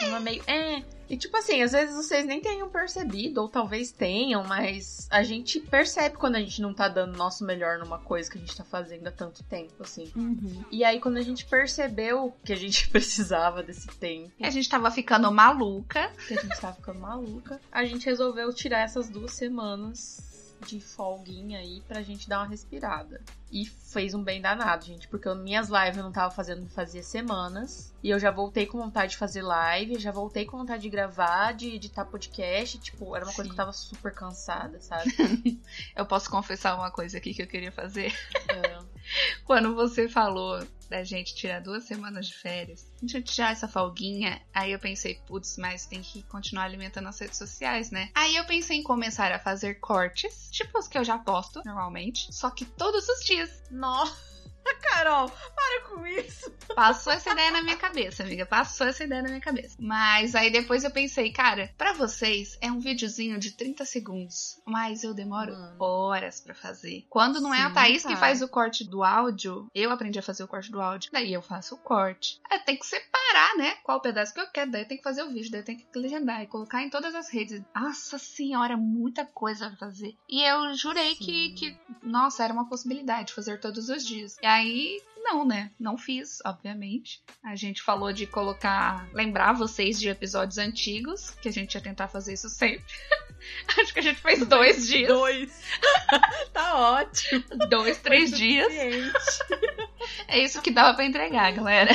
Tava 0.00 0.20
meio. 0.20 0.42
É. 0.46 0.82
E 1.08 1.16
tipo 1.16 1.36
assim, 1.38 1.62
às 1.62 1.72
vezes 1.72 1.94
vocês 1.94 2.26
nem 2.26 2.40
tenham 2.40 2.68
percebido, 2.68 3.40
ou 3.40 3.48
talvez 3.48 3.90
tenham, 3.90 4.44
mas 4.44 5.08
a 5.10 5.22
gente 5.22 5.58
percebe 5.58 6.16
quando 6.16 6.36
a 6.36 6.40
gente 6.40 6.60
não 6.60 6.74
tá 6.74 6.86
dando 6.86 7.16
nosso 7.16 7.44
melhor 7.44 7.78
numa 7.78 7.98
coisa 7.98 8.30
que 8.30 8.36
a 8.36 8.40
gente 8.40 8.54
tá 8.54 8.64
fazendo 8.64 9.06
há 9.06 9.10
tanto 9.10 9.42
tempo, 9.44 9.82
assim. 9.82 10.12
Uhum. 10.14 10.64
E 10.70 10.84
aí, 10.84 11.00
quando 11.00 11.16
a 11.16 11.22
gente 11.22 11.46
percebeu 11.46 12.36
que 12.44 12.52
a 12.52 12.56
gente 12.56 12.88
precisava 12.90 13.62
desse 13.62 13.88
tempo. 13.88 14.30
A 14.40 14.50
gente 14.50 14.68
tava 14.68 14.90
ficando 14.90 15.32
maluca. 15.32 16.12
Que 16.26 16.34
a 16.34 16.42
gente 16.42 16.60
tava 16.60 16.74
ficando 16.74 17.00
maluca. 17.00 17.58
A 17.72 17.84
gente 17.86 18.04
resolveu 18.04 18.52
tirar 18.52 18.80
essas 18.80 19.08
duas 19.08 19.32
semanas 19.32 20.27
de 20.66 20.80
folguinha 20.80 21.58
aí 21.58 21.82
pra 21.86 22.02
gente 22.02 22.28
dar 22.28 22.40
uma 22.40 22.48
respirada. 22.48 23.20
E 23.50 23.64
fez 23.64 24.12
um 24.12 24.22
bem 24.22 24.40
danado, 24.40 24.84
gente, 24.84 25.08
porque 25.08 25.32
minhas 25.34 25.68
lives 25.68 25.96
eu 25.96 26.02
não 26.02 26.12
tava 26.12 26.34
fazendo 26.34 26.68
fazia 26.68 27.02
semanas. 27.02 27.94
E 28.02 28.10
eu 28.10 28.18
já 28.18 28.30
voltei 28.30 28.66
com 28.66 28.78
vontade 28.78 29.12
de 29.12 29.18
fazer 29.18 29.42
live, 29.42 29.98
já 29.98 30.12
voltei 30.12 30.44
com 30.44 30.58
vontade 30.58 30.82
de 30.82 30.90
gravar, 30.90 31.52
de 31.52 31.74
editar 31.74 32.04
podcast. 32.04 32.78
Tipo, 32.78 33.16
era 33.16 33.24
uma 33.24 33.30
Sim. 33.30 33.36
coisa 33.36 33.48
que 33.50 33.54
eu 33.54 33.56
tava 33.56 33.72
super 33.72 34.12
cansada, 34.12 34.80
sabe? 34.80 35.10
eu 35.96 36.04
posso 36.04 36.30
confessar 36.30 36.76
uma 36.76 36.90
coisa 36.90 37.16
aqui 37.18 37.32
que 37.32 37.42
eu 37.42 37.46
queria 37.46 37.72
fazer. 37.72 38.12
É. 38.48 38.78
Quando 39.44 39.74
você 39.74 40.08
falou 40.08 40.66
da 40.88 41.04
gente 41.04 41.34
tirar 41.34 41.60
duas 41.60 41.84
semanas 41.84 42.26
de 42.26 42.34
férias, 42.34 42.90
a 43.02 43.06
gente 43.06 43.22
tirar 43.22 43.52
essa 43.52 43.68
folguinha, 43.68 44.40
aí 44.54 44.72
eu 44.72 44.78
pensei, 44.78 45.20
putz, 45.26 45.58
mas 45.58 45.86
tem 45.86 46.00
que 46.00 46.22
continuar 46.24 46.64
alimentando 46.64 47.08
as 47.08 47.18
redes 47.18 47.36
sociais, 47.36 47.90
né? 47.90 48.10
Aí 48.14 48.36
eu 48.36 48.44
pensei 48.44 48.78
em 48.78 48.82
começar 48.82 49.30
a 49.32 49.38
fazer 49.38 49.74
cortes, 49.74 50.48
tipo 50.50 50.78
os 50.78 50.88
que 50.88 50.96
eu 50.96 51.04
já 51.04 51.18
posto 51.18 51.62
normalmente, 51.64 52.32
só 52.32 52.50
que 52.50 52.64
todos 52.64 53.06
os 53.08 53.24
dias. 53.24 53.62
Nossa! 53.70 54.37
Carol, 54.82 55.28
para 55.28 55.80
com 55.88 56.06
isso. 56.06 56.50
Passou 56.74 57.12
essa 57.12 57.30
ideia 57.30 57.50
na 57.50 57.62
minha 57.62 57.76
cabeça, 57.76 58.22
amiga. 58.22 58.44
Passou 58.46 58.86
essa 58.86 59.04
ideia 59.04 59.22
na 59.22 59.28
minha 59.28 59.40
cabeça. 59.40 59.76
Mas 59.78 60.34
aí 60.34 60.50
depois 60.50 60.84
eu 60.84 60.90
pensei, 60.90 61.32
cara, 61.32 61.72
para 61.76 61.92
vocês 61.92 62.58
é 62.60 62.70
um 62.70 62.78
videozinho 62.78 63.38
de 63.38 63.52
30 63.52 63.84
segundos. 63.84 64.60
Mas 64.66 65.02
eu 65.02 65.14
demoro 65.14 65.52
Mano. 65.52 65.76
horas 65.82 66.40
para 66.40 66.54
fazer. 66.54 67.06
Quando 67.08 67.40
não 67.40 67.52
Sim, 67.52 67.58
é 67.58 67.62
a 67.62 67.70
Thaís 67.70 68.02
cara. 68.02 68.14
que 68.14 68.20
faz 68.20 68.42
o 68.42 68.48
corte 68.48 68.84
do 68.84 69.02
áudio, 69.02 69.66
eu 69.74 69.90
aprendi 69.90 70.18
a 70.18 70.22
fazer 70.22 70.42
o 70.42 70.48
corte 70.48 70.70
do 70.70 70.80
áudio. 70.80 71.10
Daí 71.12 71.32
eu 71.32 71.42
faço 71.42 71.74
o 71.74 71.78
corte. 71.78 72.40
É, 72.50 72.58
tem 72.58 72.76
que 72.76 72.86
separar, 72.86 73.56
né? 73.56 73.76
Qual 73.82 74.00
pedaço 74.00 74.34
que 74.34 74.40
eu 74.40 74.50
quero. 74.50 74.70
Daí 74.70 74.84
tem 74.84 74.96
que 74.96 75.02
fazer 75.02 75.22
o 75.22 75.32
vídeo, 75.32 75.50
daí 75.50 75.62
tem 75.62 75.76
que 75.76 75.86
legendar 75.98 76.42
e 76.42 76.46
colocar 76.46 76.82
em 76.82 76.90
todas 76.90 77.14
as 77.14 77.30
redes. 77.30 77.62
Nossa 77.74 78.18
senhora, 78.18 78.76
muita 78.76 79.24
coisa 79.24 79.68
pra 79.68 79.78
fazer. 79.78 80.16
E 80.28 80.42
eu 80.42 80.74
jurei 80.74 81.14
que, 81.14 81.50
que, 81.54 81.78
nossa, 82.02 82.44
era 82.44 82.52
uma 82.52 82.68
possibilidade 82.68 83.32
fazer 83.32 83.60
todos 83.60 83.88
os 83.88 84.04
dias. 84.04 84.36
E 84.42 84.46
aí 84.46 84.57
aí, 84.58 85.00
não, 85.16 85.44
né? 85.44 85.70
Não 85.78 85.96
fiz, 85.96 86.40
obviamente. 86.44 87.22
A 87.42 87.54
gente 87.54 87.82
falou 87.82 88.12
de 88.12 88.26
colocar. 88.26 89.08
Lembrar 89.12 89.52
vocês 89.52 89.98
de 89.98 90.08
episódios 90.08 90.58
antigos, 90.58 91.30
que 91.42 91.48
a 91.48 91.52
gente 91.52 91.74
ia 91.74 91.80
tentar 91.80 92.08
fazer 92.08 92.34
isso 92.34 92.48
sempre. 92.48 92.84
Acho 93.80 93.92
que 93.92 94.00
a 94.00 94.02
gente 94.02 94.20
fez 94.20 94.46
dois 94.46 94.86
dias. 94.86 95.08
Dois. 95.08 95.62
tá 96.52 96.98
ótimo. 96.98 97.44
Dois, 97.68 97.98
três 97.98 98.30
dias. 98.32 98.68
É 100.26 100.38
isso 100.38 100.62
que 100.62 100.70
dava 100.70 100.94
para 100.94 101.04
entregar, 101.04 101.52
galera. 101.52 101.90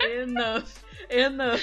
Enough. 0.00 0.66
Enough. 1.08 1.62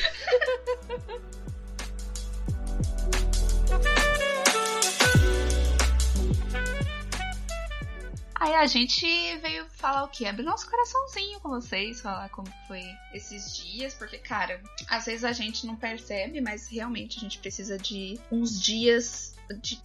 Aí 8.43 8.55
a 8.55 8.65
gente 8.65 9.05
veio 9.37 9.65
falar 9.69 10.03
o 10.03 10.09
quê? 10.09 10.25
Abrir 10.25 10.43
nosso 10.43 10.69
coraçãozinho 10.69 11.39
com 11.39 11.47
vocês, 11.47 12.01
falar 12.01 12.27
como 12.27 12.53
foi 12.67 12.83
esses 13.13 13.55
dias, 13.55 13.93
porque, 13.93 14.17
cara, 14.17 14.61
às 14.89 15.05
vezes 15.05 15.23
a 15.23 15.31
gente 15.31 15.65
não 15.65 15.77
percebe, 15.77 16.41
mas 16.41 16.67
realmente 16.67 17.19
a 17.19 17.21
gente 17.21 17.39
precisa 17.39 17.77
de 17.77 18.19
uns 18.29 18.61
dias 18.61 19.33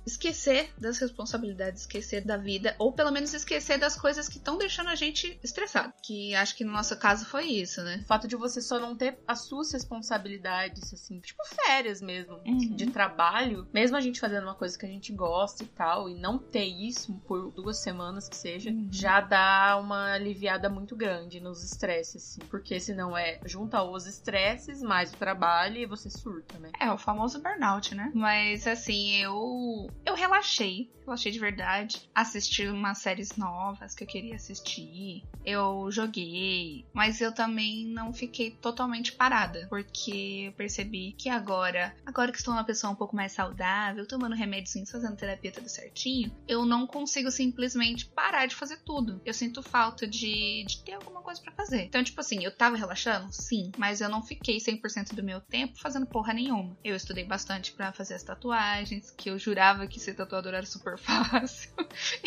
esquecer 0.06 0.70
das 0.78 0.98
responsabilidades, 0.98 1.82
esquecer 1.82 2.24
da 2.24 2.36
vida, 2.36 2.74
ou 2.78 2.92
pelo 2.92 3.10
menos 3.10 3.32
esquecer 3.34 3.78
das 3.78 3.96
coisas 3.96 4.28
que 4.28 4.38
estão 4.38 4.58
deixando 4.58 4.88
a 4.88 4.94
gente 4.94 5.38
estressado. 5.42 5.92
Que 6.02 6.34
acho 6.34 6.56
que 6.56 6.64
no 6.64 6.72
nosso 6.72 6.96
caso 6.96 7.24
foi 7.24 7.46
isso, 7.46 7.82
né? 7.82 8.00
O 8.02 8.06
fato 8.06 8.28
de 8.28 8.36
você 8.36 8.60
só 8.60 8.78
não 8.78 8.96
ter 8.96 9.18
as 9.26 9.40
suas 9.40 9.72
responsabilidades, 9.72 10.92
assim, 10.92 11.20
tipo 11.20 11.42
férias 11.46 12.00
mesmo, 12.00 12.40
uhum. 12.46 12.74
de 12.76 12.86
trabalho, 12.86 13.66
mesmo 13.72 13.96
a 13.96 14.00
gente 14.00 14.20
fazendo 14.20 14.44
uma 14.44 14.54
coisa 14.54 14.78
que 14.78 14.86
a 14.86 14.88
gente 14.88 15.12
gosta 15.12 15.62
e 15.62 15.66
tal, 15.66 16.08
e 16.08 16.14
não 16.14 16.38
ter 16.38 16.64
isso 16.64 17.14
por 17.26 17.50
duas 17.52 17.78
semanas 17.78 18.28
que 18.28 18.36
seja, 18.36 18.70
uhum. 18.70 18.88
já 18.90 19.20
dá 19.20 19.78
uma 19.80 20.12
aliviada 20.12 20.68
muito 20.68 20.96
grande 20.96 21.40
nos 21.40 21.62
estresses, 21.64 22.16
assim. 22.16 22.40
Porque 22.48 22.78
senão 22.80 23.16
é 23.16 23.40
junta 23.44 23.82
os 23.82 24.06
estresses 24.06 24.82
mais 24.82 25.12
o 25.12 25.16
trabalho 25.16 25.76
e 25.76 25.86
você 25.86 26.10
surta, 26.10 26.58
né? 26.58 26.70
É, 26.80 26.90
o 26.90 26.98
famoso 26.98 27.40
burnout, 27.40 27.94
né? 27.94 28.10
Mas 28.14 28.66
assim, 28.66 29.16
eu 29.16 29.47
eu 30.04 30.14
relaxei, 30.14 30.90
relaxei 31.04 31.32
de 31.32 31.38
verdade. 31.38 32.08
Assisti 32.14 32.66
umas 32.66 32.98
séries 32.98 33.36
novas 33.36 33.94
que 33.94 34.04
eu 34.04 34.08
queria 34.08 34.36
assistir. 34.36 35.24
Eu 35.44 35.90
joguei, 35.90 36.84
mas 36.92 37.20
eu 37.20 37.32
também 37.32 37.86
não 37.86 38.12
fiquei 38.12 38.50
totalmente 38.50 39.12
parada, 39.12 39.66
porque 39.68 40.46
eu 40.48 40.52
percebi 40.52 41.12
que 41.12 41.28
agora, 41.28 41.94
agora 42.04 42.30
que 42.30 42.38
estou 42.38 42.52
uma 42.52 42.64
pessoa 42.64 42.92
um 42.92 42.96
pouco 42.96 43.16
mais 43.16 43.32
saudável, 43.32 44.06
tomando 44.06 44.34
remédios, 44.34 44.90
fazendo 44.90 45.16
terapia 45.16 45.52
tudo 45.52 45.68
certinho, 45.68 46.30
eu 46.46 46.66
não 46.66 46.86
consigo 46.86 47.30
simplesmente 47.30 48.06
parar 48.06 48.46
de 48.46 48.54
fazer 48.54 48.78
tudo. 48.84 49.20
Eu 49.24 49.32
sinto 49.32 49.62
falta 49.62 50.06
de, 50.06 50.64
de 50.66 50.82
ter 50.82 50.92
alguma 50.92 51.22
coisa 51.22 51.40
para 51.40 51.52
fazer. 51.52 51.82
Então, 51.82 52.02
tipo 52.04 52.20
assim, 52.20 52.44
eu 52.44 52.54
tava 52.54 52.76
relaxando? 52.76 53.28
Sim, 53.32 53.72
mas 53.78 54.00
eu 54.00 54.08
não 54.08 54.22
fiquei 54.22 54.58
100% 54.58 55.14
do 55.14 55.22
meu 55.22 55.40
tempo 55.40 55.78
fazendo 55.78 56.06
porra 56.06 56.34
nenhuma. 56.34 56.76
Eu 56.84 56.94
estudei 56.94 57.24
bastante 57.24 57.72
para 57.72 57.92
fazer 57.92 58.14
as 58.14 58.22
tatuagens, 58.22 59.10
que 59.10 59.30
eu 59.30 59.38
jurava 59.38 59.87
que 59.87 60.00
ser 60.00 60.14
tatuador 60.14 60.54
era 60.54 60.66
super 60.66 60.97
fácil. 60.99 61.71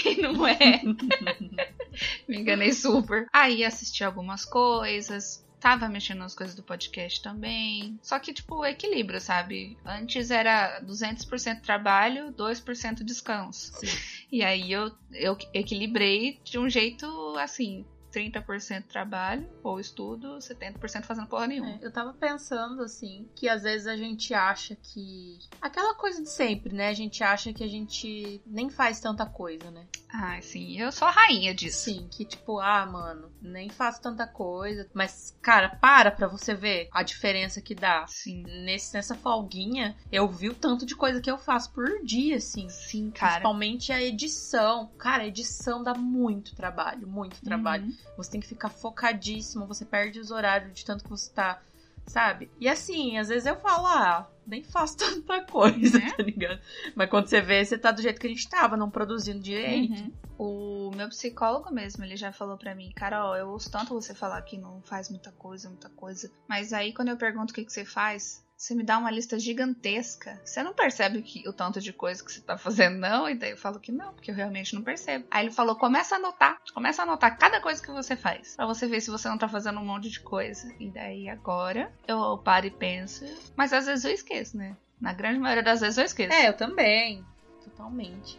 e 0.06 0.22
não 0.22 0.48
é. 0.48 0.82
Me 2.27 2.38
enganei 2.39 2.74
super. 2.74 3.27
Aí 3.34 3.63
assisti 3.63 4.03
algumas 4.03 4.46
coisas, 4.46 5.46
tava 5.62 5.88
mexendo 5.88 6.18
nas 6.20 6.34
coisas 6.34 6.56
do 6.56 6.63
podcast 6.63 7.22
também. 7.22 8.00
Só 8.01 8.18
que, 8.18 8.34
tipo, 8.34 8.65
equilíbrio, 8.65 9.22
sabe? 9.22 9.77
Antes 9.86 10.32
era 10.32 10.82
200% 10.82 11.62
trabalho, 11.62 12.34
2% 12.34 13.03
descanso. 13.03 13.72
Sim. 13.80 13.98
E 14.32 14.44
aí 14.44 14.72
eu, 14.72 14.91
eu 15.12 15.38
equilibrei 15.53 16.39
de 16.44 16.58
um 16.58 16.68
jeito 16.68 17.06
assim. 17.38 17.86
30% 18.12 18.84
trabalho 18.84 19.50
ou 19.63 19.80
estudo, 19.80 20.38
70% 20.38 21.03
fazendo 21.03 21.27
porra 21.27 21.48
nenhuma. 21.48 21.72
É, 21.72 21.80
eu 21.82 21.91
tava 21.91 22.13
pensando, 22.13 22.82
assim, 22.82 23.30
que 23.36 23.48
às 23.48 23.63
vezes 23.63 23.88
a 23.88 23.96
gente 23.96 24.34
acha 24.34 24.75
que. 24.75 25.39
Aquela 25.62 25.96
coisa 25.96 26.22
de 26.22 26.30
sempre, 26.30 26.74
né? 26.74 26.89
A 26.89 26.94
gente 26.94 27.24
acha 27.24 27.53
que 27.53 27.63
a 27.63 27.68
gente 27.68 28.41
nem 28.46 28.70
faz 28.70 29.00
tanta 29.00 29.25
coisa, 29.25 29.72
né? 29.72 29.88
Ah, 30.10 30.41
sim. 30.41 30.77
Eu 30.77 30.91
sou 30.91 31.08
a 31.08 31.12
rainha 31.12 31.53
disso. 31.53 31.86
Sim, 31.86 32.08
que 32.12 32.25
tipo, 32.25 32.60
ah, 32.60 32.86
mano, 32.86 33.32
nem 33.41 33.70
faço 33.70 34.01
tanta 34.01 34.27
coisa. 34.27 34.89
Mas, 34.94 35.38
cara, 35.41 35.70
para 35.70 36.12
pra 36.12 36.27
você 36.27 36.53
ver 36.53 36.89
a 36.91 37.01
diferença 37.01 37.62
que 37.62 37.74
dá. 37.74 38.06
Sim. 38.08 38.44
Nesse, 38.65 38.94
nessa 38.94 39.15
folguinha, 39.15 39.96
eu 40.12 40.27
vi 40.27 40.50
o 40.50 40.56
tanto 40.56 40.86
de 40.86 40.96
coisa 40.96 41.22
que 41.22 41.32
eu 41.32 41.38
faço 41.38 41.72
por 41.72 41.88
dia, 42.03 42.38
assim. 42.38 42.68
Sim, 42.70 43.10
cara. 43.12 43.34
Principalmente 43.34 43.94
a 43.94 44.01
edição. 44.01 44.91
Cara, 44.98 45.24
a 45.24 45.27
edição 45.27 45.82
dá 45.82 45.94
muito 45.94 46.56
trabalho, 46.56 47.08
muito 47.08 47.41
trabalho. 47.41 47.86
Uhum. 47.86 47.98
Você 48.17 48.31
tem 48.31 48.41
que 48.41 48.48
ficar 48.48 48.70
focadíssimo, 48.70 49.65
você 49.65 49.86
perde 49.86 50.20
os 50.20 50.31
horários 50.31 50.74
de 50.74 50.86
tanto 50.86 51.03
que 51.03 51.10
você 51.10 51.31
tá, 51.31 51.62
sabe? 52.05 52.51
E 52.60 52.67
assim, 52.67 53.17
às 53.17 53.29
vezes 53.29 53.46
eu 53.46 53.55
falo, 53.55 53.88
ah, 53.88 54.29
nem 54.46 54.63
faço 54.63 54.98
tanta 55.00 55.43
coisa, 55.46 55.98
né? 55.98 56.12
tá 56.15 56.24
ligado? 56.24 56.60
Mas 56.96 57.10
quando 57.10 57.27
você 57.27 57.41
vê, 57.41 57.63
você 57.63 57.77
tá 57.77 57.91
do 57.91 58.01
jeito 58.01 58.20
que 58.20 58.27
a 58.27 58.29
gente 58.29 58.50
tava, 58.50 58.75
não 58.75 58.89
produzindo 58.89 59.39
direito. 59.39 59.93
Uhum. 59.93 60.12
O 60.38 60.91
meu 60.96 61.08
psicólogo 61.10 61.72
mesmo, 61.72 62.03
ele 62.03 62.15
já 62.15 62.31
falou 62.31 62.58
para 62.58 62.74
mim, 62.74 62.91
Carol, 62.96 63.36
eu 63.36 63.50
ouço 63.50 63.72
tanto 63.72 63.93
você 63.93 64.13
falar 64.13 64.41
que 64.41 64.58
não 64.58 64.81
faz 64.81 65.10
muita 65.10 65.31
coisa, 65.31 65.70
muita 65.70 65.89
coisa. 65.89 66.31
Mas 66.48 66.74
aí 66.74 66.93
quando 66.93 67.10
eu 67.10 67.17
pergunto 67.17 67.51
o 67.51 67.55
que, 67.55 67.63
que 67.63 67.72
você 67.72 67.86
faz, 67.86 68.43
você 68.62 68.75
me 68.75 68.84
dá 68.84 69.00
uma 69.00 69.10
lista 69.10 69.39
gigantesca. 69.39 70.39
Você 70.46 70.62
não 70.62 70.72
percebe 70.72 71.24
que, 71.24 71.50
o 71.50 71.51
tanto 71.51 71.82
de 71.82 71.91
coisa 71.91 72.24
que 72.24 72.32
você 72.32 72.41
tá 72.41 72.60
fazendo, 72.60 73.00
não? 73.00 73.27
E 73.27 73.34
daí 73.34 73.50
eu 73.51 73.58
falo 73.58 73.80
que 73.80 73.91
não, 73.91 74.13
porque 74.13 74.30
eu 74.30 74.36
realmente 74.36 74.75
não 74.75 74.84
percebo. 74.84 75.25
Aí 75.32 75.46
ele 75.48 75.51
falou: 75.51 75.75
começa 75.75 76.13
a 76.13 76.20
anotar. 76.20 76.62
Começa 76.72 77.01
a 77.01 77.03
anotar 77.03 77.39
cada 77.39 77.60
coisa 77.60 77.82
que 77.82 77.91
você 77.91 78.15
faz. 78.15 78.56
para 78.56 78.68
você 78.68 78.86
ver 78.86 79.01
se 79.01 79.10
você 79.10 79.27
não 79.27 79.38
tá 79.39 79.50
fazendo 79.50 79.80
um 79.80 79.86
monte 79.86 80.12
de 80.12 80.20
coisa. 80.20 80.72
E 80.80 80.91
daí 80.91 81.27
agora 81.27 81.91
eu 82.08 82.38
paro 82.38 82.68
e 82.68 82.70
penso. 82.70 83.25
Mas 83.56 83.74
às 83.74 83.88
vezes 83.88 84.06
eu 84.06 84.12
esqueço, 84.12 84.56
né? 84.56 84.77
Na 85.00 85.12
grande 85.12 85.39
maioria 85.39 85.63
das 85.63 85.82
vezes 85.82 85.98
eu 85.98 86.06
esqueço. 86.06 86.32
É, 86.32 86.48
eu 86.48 86.53
também. 86.53 87.25
Totalmente. 87.63 88.38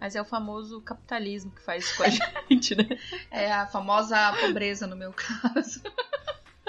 Mas 0.00 0.16
é 0.16 0.20
o 0.20 0.24
famoso 0.24 0.80
capitalismo 0.80 1.52
que 1.52 1.62
faz 1.62 1.84
isso 1.84 1.96
com 1.96 2.02
a 2.02 2.08
gente, 2.50 2.74
né? 2.74 2.88
É 3.30 3.52
a 3.52 3.68
famosa 3.68 4.32
pobreza 4.32 4.88
no 4.88 4.96
meu 4.96 5.12
caso. 5.12 5.80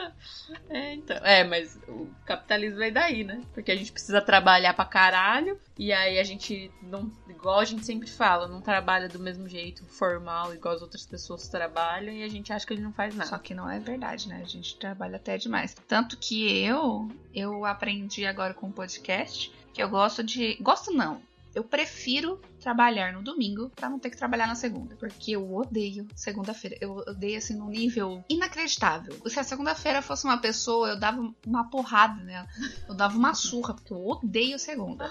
É, 0.70 0.94
então. 0.94 1.18
É, 1.18 1.44
mas 1.44 1.78
o 1.88 2.10
capitalismo 2.26 2.78
vem 2.78 2.92
daí, 2.92 3.24
né? 3.24 3.42
Porque 3.54 3.72
a 3.72 3.76
gente 3.76 3.92
precisa 3.92 4.22
trabalhar 4.22 4.74
pra 4.74 4.86
caralho. 4.86 5.60
E 5.78 5.92
aí 5.92 6.20
a 6.20 6.24
gente 6.24 6.72
não. 6.82 7.12
Igual 7.30 7.60
a 7.60 7.66
gente 7.66 7.86
sempre 7.86 8.10
fala, 8.10 8.48
não 8.48 8.62
trabalha 8.62 9.10
do 9.10 9.20
mesmo 9.20 9.48
jeito, 9.48 9.86
formal, 9.86 10.54
igual 10.54 10.76
as 10.76 10.82
outras 10.82 11.06
pessoas 11.06 11.48
trabalham, 11.48 12.14
e 12.14 12.24
a 12.24 12.30
gente 12.30 12.54
acha 12.54 12.66
que 12.66 12.74
ele 12.74 12.82
não 12.82 12.94
faz 12.94 13.16
nada. 13.16 13.30
Só 13.30 13.38
que 13.38 13.54
não 13.54 13.70
é 13.70 13.80
verdade, 13.80 14.30
né? 14.30 14.42
A 14.44 14.48
gente 14.48 14.78
trabalha 14.78 15.18
até 15.18 15.38
demais. 15.38 15.76
Tanto 15.88 16.18
que 16.18 16.64
eu, 16.64 17.10
eu 17.34 17.66
aprendi 17.66 18.26
agora 18.26 18.54
com 18.54 18.68
o 18.68 18.74
podcast 18.74 19.52
que 19.74 19.82
eu 19.82 19.90
gosto 19.90 20.24
de. 20.24 20.56
Gosto 20.62 20.92
não. 20.92 21.22
Eu 21.54 21.64
prefiro 21.64 22.42
trabalhar 22.62 23.12
no 23.14 23.22
domingo 23.22 23.70
para 23.76 23.90
não 23.90 24.00
ter 24.00 24.10
que 24.10 24.18
trabalhar 24.18 24.48
na 24.48 24.56
segunda. 24.56 24.96
Porque 24.96 25.32
eu 25.32 25.54
odeio 25.54 26.08
segunda-feira. 26.16 26.78
Eu 26.80 26.98
odeio 27.08 27.38
assim 27.38 27.56
num 27.56 27.70
nível 27.70 28.24
inacreditável. 28.30 29.14
Se 29.26 29.40
a 29.40 29.44
segunda-feira 29.44 30.02
fosse 30.02 30.26
uma 30.26 30.38
pessoa, 30.38 30.90
eu 30.90 31.00
dava 31.00 31.34
uma 31.46 31.70
porrada 31.70 32.22
nela. 32.24 32.48
Eu 32.88 32.94
dava 32.94 33.18
uma 33.18 33.34
surra, 33.34 33.74
porque 33.74 33.92
eu 33.92 34.08
odeio 34.08 34.60
segunda. 34.60 35.10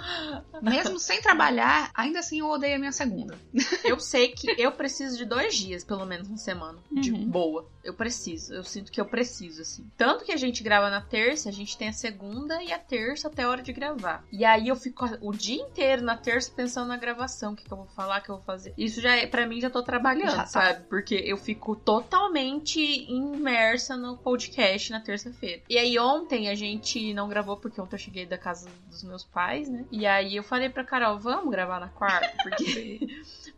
Mesmo 0.63 0.99
sem 0.99 1.21
trabalhar, 1.21 1.91
ainda 1.95 2.21
assim 2.21 2.41
eu 2.41 2.49
odeio 2.49 2.77
a 2.77 2.79
minha 2.79 2.93
segunda. 2.93 3.37
Eu 3.85 3.99
sei 3.99 4.29
que 4.29 4.55
eu 4.61 4.73
preciso 4.73 5.17
de 5.17 5.25
dois 5.25 5.55
dias, 5.55 5.83
pelo 5.83 6.07
menos, 6.07 6.29
na 6.29 6.37
semana. 6.37 6.79
De 6.91 7.13
uhum. 7.13 7.29
boa. 7.29 7.69
Eu 7.83 7.95
preciso. 7.95 8.55
Eu 8.55 8.63
sinto 8.63 8.93
que 8.93 9.01
eu 9.01 9.07
preciso, 9.07 9.63
assim. 9.63 9.91
Tanto 9.97 10.25
que 10.25 10.33
a 10.33 10.37
gente 10.37 10.63
grava 10.63 10.91
na 10.91 11.01
terça, 11.01 11.49
a 11.49 11.53
gente 11.53 11.77
tem 11.77 11.89
a 11.89 11.93
segunda 11.93 12.63
e 12.63 12.73
a 12.73 12.79
terça 12.79 13.29
até 13.29 13.43
a 13.43 13.49
hora 13.49 13.63
de 13.63 13.73
gravar. 13.73 14.25
E 14.31 14.45
aí 14.45 14.69
eu 14.69 14.77
fico 14.77 15.07
o 15.21 15.33
dia 15.33 15.61
inteiro 15.61 16.03
na 16.03 16.17
terça 16.17 16.53
pensando 16.55 16.89
na 16.89 16.97
gravação 16.97 17.40
o 17.49 17.57
que, 17.57 17.65
que 17.65 17.73
eu 17.73 17.77
vou 17.77 17.87
falar, 17.87 18.21
que 18.21 18.31
eu 18.31 18.37
vou 18.37 18.45
fazer. 18.45 18.75
Isso 18.77 19.01
já 19.01 19.17
é, 19.17 19.27
pra 19.27 19.47
mim, 19.47 19.61
já 19.61 19.71
tô 19.71 19.83
trabalhando, 19.83 20.31
já 20.31 20.39
tá. 20.39 20.47
sabe? 20.47 20.85
Porque 20.89 21.15
eu 21.15 21.37
fico 21.37 21.75
totalmente 21.77 22.81
imersa 23.11 23.97
no 23.97 24.17
podcast 24.17 24.91
na 24.91 25.01
terça-feira. 25.01 25.63
E 25.69 25.79
aí 25.79 25.99
ontem 25.99 26.49
a 26.49 26.55
gente 26.55 27.15
não 27.15 27.29
gravou 27.29 27.57
porque 27.57 27.81
ontem 27.81 27.95
eu 27.95 28.01
cheguei 28.01 28.27
da 28.27 28.37
casa 28.37 28.69
dos 28.89 29.03
meus 29.03 29.25
pais, 29.25 29.69
né? 29.69 29.85
E 29.91 30.07
aí 30.07 30.37
eu 30.37 30.43
falei 30.43 30.69
pra 30.69 30.85
Carol, 30.85 31.19
vamos 31.19 31.51
gravar 31.51 31.81
na 31.81 31.89
quarta? 31.89 32.31
Porque. 32.43 33.01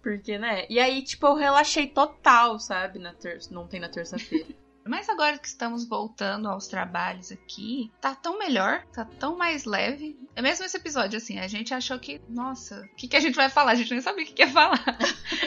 porque, 0.03 0.39
né? 0.39 0.67
E 0.69 0.79
aí, 0.79 1.03
tipo, 1.03 1.27
eu 1.27 1.35
relaxei 1.35 1.87
total, 1.87 2.59
sabe? 2.59 2.99
Na 2.99 3.13
terça. 3.13 3.53
Não 3.55 3.67
tem 3.67 3.81
na 3.81 3.89
terça-feira. 3.89 4.47
Mas 4.85 5.09
agora 5.09 5.39
que 5.39 5.47
estamos 5.47 5.87
voltando 5.87 6.49
aos 6.49 6.67
trabalhos 6.67 7.31
aqui, 7.31 7.91
tá 8.01 8.15
tão 8.15 8.39
melhor, 8.39 8.85
tá 8.93 9.05
tão 9.05 9.37
mais 9.37 9.65
leve. 9.65 10.19
É 10.35 10.43
mesmo 10.43 10.65
esse 10.65 10.77
episódio, 10.77 11.17
assim, 11.17 11.39
a 11.39 11.47
gente 11.47 11.73
achou 11.73 11.99
que, 11.99 12.21
nossa, 12.29 12.89
o 12.93 12.97
que, 12.97 13.09
que 13.09 13.17
a 13.17 13.21
gente 13.21 13.35
vai 13.35 13.49
falar? 13.49 13.73
A 13.73 13.75
gente 13.75 13.91
nem 13.91 14.01
sabia 14.01 14.25
o 14.25 14.27
que, 14.27 14.33
que 14.33 14.43
ia 14.43 14.49
falar. 14.49 14.83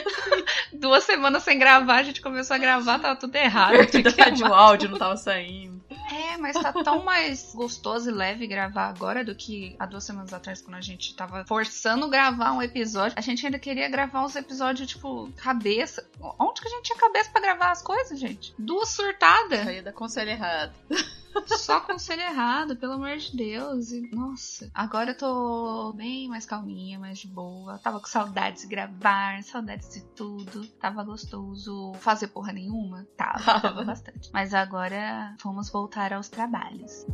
Duas 0.72 1.04
semanas 1.04 1.42
sem 1.42 1.58
gravar, 1.58 1.96
a 1.96 2.02
gente 2.02 2.20
começou 2.20 2.54
a 2.54 2.58
gravar, 2.58 2.98
tava 2.98 3.16
tudo 3.16 3.34
errado. 3.36 3.76
Verdade, 3.92 4.42
o 4.42 4.54
áudio 4.54 4.90
não 4.90 4.98
tava 4.98 5.16
saindo. 5.16 5.84
É, 6.10 6.36
mas 6.36 6.54
tá 6.54 6.72
tão 6.72 7.02
mais 7.02 7.52
gostoso 7.54 8.08
e 8.10 8.12
leve 8.12 8.46
gravar 8.46 8.88
agora 8.88 9.24
do 9.24 9.34
que 9.34 9.74
há 9.78 9.86
duas 9.86 10.04
semanas 10.04 10.32
atrás, 10.32 10.62
quando 10.62 10.76
a 10.76 10.80
gente 10.80 11.14
tava 11.14 11.44
forçando 11.46 12.08
gravar 12.08 12.52
um 12.52 12.62
episódio. 12.62 13.18
A 13.18 13.20
gente 13.20 13.44
ainda 13.44 13.58
queria 13.58 13.88
gravar 13.88 14.24
uns 14.24 14.36
episódios, 14.36 14.88
tipo, 14.88 15.30
cabeça. 15.36 16.08
Onde 16.38 16.60
que 16.60 16.68
a 16.68 16.70
gente 16.70 16.84
tinha 16.84 16.98
cabeça 16.98 17.30
para 17.30 17.40
gravar 17.40 17.70
as 17.70 17.82
coisas, 17.82 18.18
gente? 18.18 18.54
Duas 18.58 18.90
surtadas. 18.90 19.25
Saía 19.50 19.82
da 19.82 19.92
conselho 19.92 20.30
errado. 20.30 20.72
Só 21.58 21.80
conselho 21.80 22.22
errado, 22.22 22.76
pelo 22.76 22.94
amor 22.94 23.16
de 23.18 23.36
Deus. 23.36 23.92
E, 23.92 24.00
nossa, 24.14 24.70
agora 24.72 25.10
eu 25.10 25.18
tô 25.18 25.92
bem 25.92 26.28
mais 26.28 26.46
calminha, 26.46 26.98
mais 26.98 27.18
de 27.18 27.28
boa. 27.28 27.78
Tava 27.78 28.00
com 28.00 28.06
saudades 28.06 28.62
de 28.62 28.68
gravar, 28.68 29.42
saudades 29.42 29.92
de 29.92 30.00
tudo. 30.14 30.66
Tava 30.80 31.04
gostoso 31.04 31.92
fazer 32.00 32.28
porra 32.28 32.52
nenhuma? 32.52 33.06
Tava, 33.16 33.60
tava 33.60 33.84
bastante. 33.84 34.30
Mas 34.32 34.54
agora 34.54 35.34
vamos 35.42 35.68
voltar 35.68 36.12
aos 36.12 36.28
trabalhos. 36.28 37.04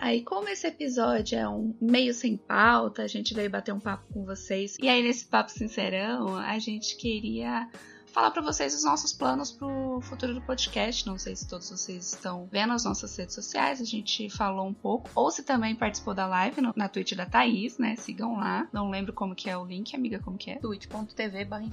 Aí, 0.00 0.22
como 0.22 0.48
esse 0.48 0.66
episódio 0.66 1.38
é 1.38 1.46
um 1.46 1.74
meio 1.78 2.14
sem 2.14 2.34
pauta, 2.34 3.02
a 3.02 3.06
gente 3.06 3.34
veio 3.34 3.50
bater 3.50 3.72
um 3.72 3.78
papo 3.78 4.10
com 4.10 4.24
vocês. 4.24 4.78
E 4.80 4.88
aí, 4.88 5.02
nesse 5.02 5.26
papo 5.26 5.50
sincerão, 5.50 6.36
a 6.36 6.58
gente 6.58 6.96
queria 6.96 7.68
falar 8.10 8.30
para 8.30 8.42
vocês 8.42 8.74
os 8.74 8.84
nossos 8.84 9.12
planos 9.12 9.52
pro 9.52 10.00
futuro 10.02 10.34
do 10.34 10.40
podcast. 10.40 11.06
Não 11.06 11.18
sei 11.18 11.34
se 11.36 11.48
todos 11.48 11.70
vocês 11.70 12.12
estão 12.12 12.48
vendo 12.50 12.72
as 12.72 12.84
nossas 12.84 13.16
redes 13.16 13.34
sociais, 13.34 13.80
a 13.80 13.84
gente 13.84 14.28
falou 14.30 14.66
um 14.66 14.74
pouco. 14.74 15.10
Ou 15.14 15.30
se 15.30 15.42
também 15.42 15.74
participou 15.74 16.14
da 16.14 16.26
live 16.26 16.60
no, 16.60 16.72
na 16.76 16.88
Twitch 16.88 17.14
da 17.14 17.26
Thaís, 17.26 17.78
né? 17.78 17.96
Sigam 17.96 18.36
lá. 18.36 18.68
Não 18.72 18.90
lembro 18.90 19.12
como 19.12 19.34
que 19.34 19.48
é 19.48 19.56
o 19.56 19.64
link, 19.64 19.94
amiga, 19.94 20.18
como 20.18 20.36
que 20.36 20.50
é? 20.50 20.56
twitch.tv 20.56 21.44
barra 21.44 21.64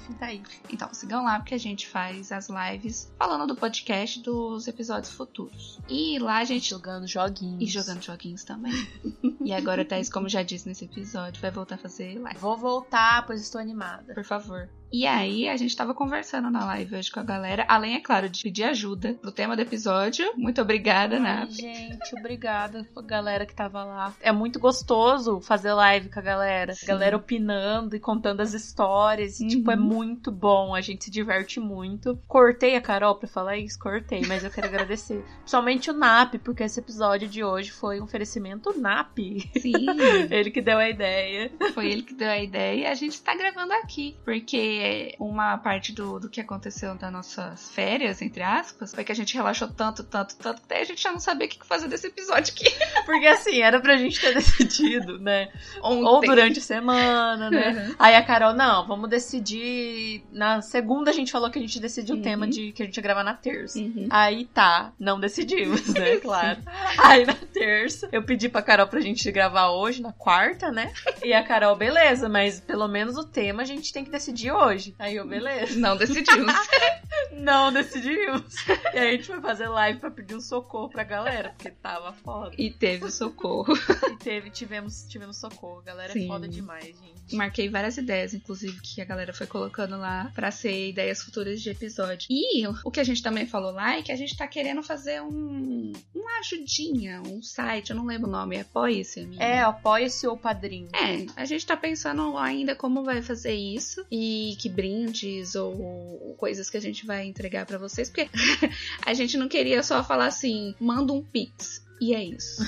Então, 0.70 0.94
sigam 0.94 1.24
lá 1.24 1.39
porque 1.39 1.56
a 1.56 1.60
gente 1.60 1.88
faz 1.88 2.32
as 2.32 2.50
lives 2.50 3.12
falando 3.17 3.48
do 3.48 3.56
podcast 3.56 4.22
dos 4.22 4.67
episódios 4.67 5.12
futuros. 5.12 5.79
E 5.89 6.20
lá 6.20 6.38
a 6.38 6.44
gente. 6.44 6.70
Jogando 6.70 7.08
joguinhos. 7.08 7.62
E 7.62 7.65
jogando 7.65 8.03
joguinhos 8.03 8.44
também. 8.44 8.74
e 9.41 9.53
agora, 9.53 9.86
Thaís, 9.86 10.10
como 10.10 10.29
já 10.29 10.44
disse 10.44 10.67
nesse 10.67 10.86
episódio, 10.86 11.41
vai 11.41 11.51
voltar 11.51 11.75
a 11.75 11.79
fazer 11.79 12.20
live. 12.20 12.39
Vou 12.39 12.58
voltar, 12.58 13.25
pois 13.25 13.41
estou 13.41 13.60
animada. 13.60 14.13
Por 14.13 14.24
favor. 14.24 14.70
E 14.91 15.06
aí, 15.06 15.50
a 15.50 15.58
gente 15.58 15.75
tava 15.75 15.94
conversando 15.94 16.50
na 16.50 16.63
live 16.65 16.96
hoje 16.96 17.12
com 17.12 17.20
a 17.20 17.24
galera, 17.24 17.65
além, 17.67 17.96
é 17.96 18.00
claro, 18.00 18.29
de 18.29 18.41
pedir 18.41 18.63
ajuda 18.63 19.15
pro 19.22 19.32
tema 19.32 19.56
do 19.56 19.62
episódio. 19.62 20.32
Muito 20.38 20.62
obrigada, 20.62 21.20
né? 21.20 21.46
Gente, 21.50 22.15
obrigada 22.17 22.88
a 22.96 23.01
galera 23.01 23.46
que 23.46 23.53
tava 23.53 23.84
lá. 23.84 24.13
É 24.22 24.32
muito 24.32 24.60
gostoso 24.60 25.41
fazer 25.41 25.74
live 25.74 26.10
com 26.10 26.20
a 26.20 26.24
galera. 26.24 26.74
Sim. 26.74 26.86
Galera 26.86 27.17
opinando 27.17 27.96
e 27.96 28.00
contando 28.00 28.39
as 28.39 28.53
histórias. 28.53 29.39
Uhum. 29.39 29.48
Tipo, 29.48 29.72
é 29.72 29.75
muito 29.75 30.32
bom. 30.32 30.74
A 30.74 30.79
gente 30.79 31.06
se 31.06 31.12
diverte 31.12 31.60
muito. 31.60 32.17
Cortei 32.27 32.75
a 32.75 32.82
Carol 32.82 33.15
pra 33.15 33.27
falar 33.27 33.58
isso? 33.58 33.77
Cortei, 33.77 34.22
mas 34.25 34.44
eu 34.44 34.51
quero 34.51 34.67
agradecer. 34.67 35.24
Principalmente 35.39 35.91
o 35.91 35.94
NAP, 35.94 36.36
porque 36.44 36.63
esse 36.63 36.79
episódio 36.79 37.27
de 37.27 37.44
hoje 37.44 37.72
foi 37.72 38.00
um 38.00 38.06
oferecimento 38.06 38.77
NAP. 38.79 39.17
Sim. 39.60 39.74
ele 40.32 40.50
que 40.50 40.62
deu 40.62 40.77
a 40.77 40.89
ideia. 40.89 41.51
Foi 41.74 41.91
ele 41.91 42.03
que 42.03 42.13
deu 42.13 42.29
a 42.29 42.39
ideia 42.39 42.82
e 42.82 42.86
a 42.86 42.94
gente 42.94 43.22
tá 43.22 43.36
gravando 43.36 43.74
aqui. 43.74 44.15
Porque 44.24 44.76
uma 45.19 45.57
parte 45.57 45.91
do, 45.91 46.19
do 46.19 46.29
que 46.29 46.41
aconteceu 46.41 46.96
das 46.96 47.12
nossas 47.12 47.69
férias, 47.69 48.22
entre 48.22 48.43
aspas, 48.43 48.93
foi 48.93 49.03
que 49.03 49.12
a 49.12 49.15
gente 49.15 49.36
relaxou 49.36 49.67
tanto, 49.67 50.03
tanto, 50.03 50.36
tanto, 50.36 50.62
que 50.62 50.67
daí 50.67 50.81
a 50.81 50.86
gente 50.86 51.01
já 51.01 51.12
não 51.12 51.19
sabia 51.19 51.48
o 51.48 51.50
que 51.50 51.65
fazer 51.65 51.88
desse 51.88 52.07
episódio 52.07 52.53
aqui. 52.53 52.65
Porque 53.05 53.27
assim, 53.27 53.62
era 53.62 53.79
pra 53.79 53.98
gente 53.98 54.19
ter 54.19 54.34
decidido, 54.36 55.19
né? 55.19 55.50
Ontem. 55.81 56.05
Ou 56.05 56.22
durante 56.22 56.60
a 56.60 56.62
semana, 56.62 57.50
né? 57.50 57.69
Uhum. 57.69 57.96
Aí 58.00 58.15
a 58.15 58.24
Carol, 58.24 58.53
não, 58.53 58.88
vamos 58.88 59.10
decidir. 59.10 60.24
Na 60.31 60.62
segunda 60.62 61.12
a 61.12 61.13
gente 61.13 61.31
falou 61.31 61.50
que 61.50 61.60
a 61.60 61.62
gente 61.62 61.79
decidiu 61.79 62.15
uhum. 62.15 62.22
o 62.22 62.24
tema 62.24 62.48
de 62.48 62.72
que 62.72 62.84
a 62.84 62.86
gente 62.86 62.98
ia 62.98 63.03
gravar 63.03 63.24
na 63.24 63.34
terça. 63.34 63.79
Uhum. 63.79 64.07
Aí 64.10 64.46
tá, 64.46 64.93
não 65.00 65.19
decidimos, 65.19 65.88
né? 65.93 66.17
Claro. 66.27 66.62
Aí 66.98 67.25
na 67.25 67.36
terça, 67.36 68.10
eu 68.12 68.22
pedi 68.24 68.50
pra 68.50 68.62
Carol 68.62 68.88
pra 68.88 69.00
gente 69.00 69.31
gravar 69.31 69.69
hoje, 69.69 70.01
na 70.01 70.12
quarta, 70.12 70.72
né? 70.72 70.91
E 71.24 71.31
a 71.31 71.43
Carol, 71.43 71.75
beleza, 71.75 72.27
mas 72.27 72.60
pelo 72.60 72.88
menos 72.88 73.17
o 73.17 73.24
tema 73.24 73.62
a 73.62 73.65
gente 73.65 73.93
tem 73.93 74.03
que 74.03 74.10
decidir 74.10 74.51
hoje 74.51 74.66
hoje. 74.67 74.95
Aí 75.00 75.15
eu, 75.15 75.27
beleza. 75.27 75.77
Não 75.79 75.97
decidimos. 75.97 76.53
não 77.31 77.71
decidimos. 77.71 78.55
E 78.93 78.97
aí 78.97 79.09
a 79.09 79.12
gente 79.12 79.27
foi 79.27 79.41
fazer 79.41 79.67
live 79.67 80.00
pra 80.00 80.12
pedir 80.12 80.36
um 80.36 80.41
socorro 80.41 80.89
pra 80.89 81.03
galera, 81.03 81.53
porque 81.57 81.71
tava 81.71 82.13
foda. 82.13 82.51
E 82.57 82.69
teve 82.69 83.09
socorro. 83.12 83.74
E 84.12 84.17
teve, 84.17 84.50
tivemos, 84.50 85.03
tivemos 85.07 85.38
socorro. 85.38 85.79
A 85.79 85.83
galera 85.83 86.12
é 86.12 86.13
Sim. 86.13 86.25
é 86.25 86.27
foda 86.27 86.47
demais, 86.47 86.86
gente. 86.86 87.36
Marquei 87.36 87.69
várias 87.69 87.97
ideias, 87.97 88.33
inclusive, 88.33 88.79
que 88.81 89.01
a 89.01 89.05
galera 89.05 89.33
foi 89.33 89.47
colocando 89.47 89.97
lá 89.97 90.31
pra 90.33 90.51
ser 90.51 90.89
ideias 90.89 91.21
futuras 91.21 91.62
de 91.62 91.69
episódio. 91.69 92.27
E 92.29 92.65
o 92.67 92.91
que 92.91 93.00
a 93.00 93.03
gente 93.03 93.21
também 93.21 93.45
falou 93.45 93.71
lá 93.71 93.97
é 93.97 94.01
que 94.01 94.12
a 94.12 94.15
gente 94.15 94.36
tá 94.36 94.47
querendo 94.47 94.83
fazer 94.83 95.21
um 95.21 95.93
uma 96.13 96.39
ajudinha, 96.39 97.21
um 97.25 97.41
site, 97.41 97.91
eu 97.91 97.95
não 97.95 98.05
lembro 98.05 98.27
o 98.27 98.31
nome, 98.31 98.57
é 98.57 98.62
Apoia-se, 98.62 99.21
amiga? 99.21 99.43
É, 99.43 99.62
Apoia-se 99.62 100.27
ou 100.27 100.38
Padrinho. 100.38 100.89
É, 100.93 101.25
a 101.36 101.45
gente 101.45 101.65
tá 101.65 101.77
pensando 101.77 102.38
ainda 102.38 102.75
como 102.75 103.03
vai 103.03 103.21
fazer 103.21 103.53
isso 103.53 104.05
e 104.12 104.55
que 104.57 104.69
brindes 104.69 105.55
ou 105.55 106.35
coisas 106.37 106.69
que 106.69 106.77
a 106.77 106.81
gente 106.81 107.05
vai 107.05 107.25
entregar 107.25 107.65
para 107.65 107.77
vocês, 107.77 108.09
porque 108.09 108.29
a 109.05 109.13
gente 109.13 109.37
não 109.37 109.47
queria 109.47 109.83
só 109.83 110.03
falar 110.03 110.27
assim, 110.27 110.75
manda 110.79 111.13
um 111.13 111.23
pix 111.23 111.85
e 112.01 112.13
é 112.13 112.23
isso. 112.23 112.63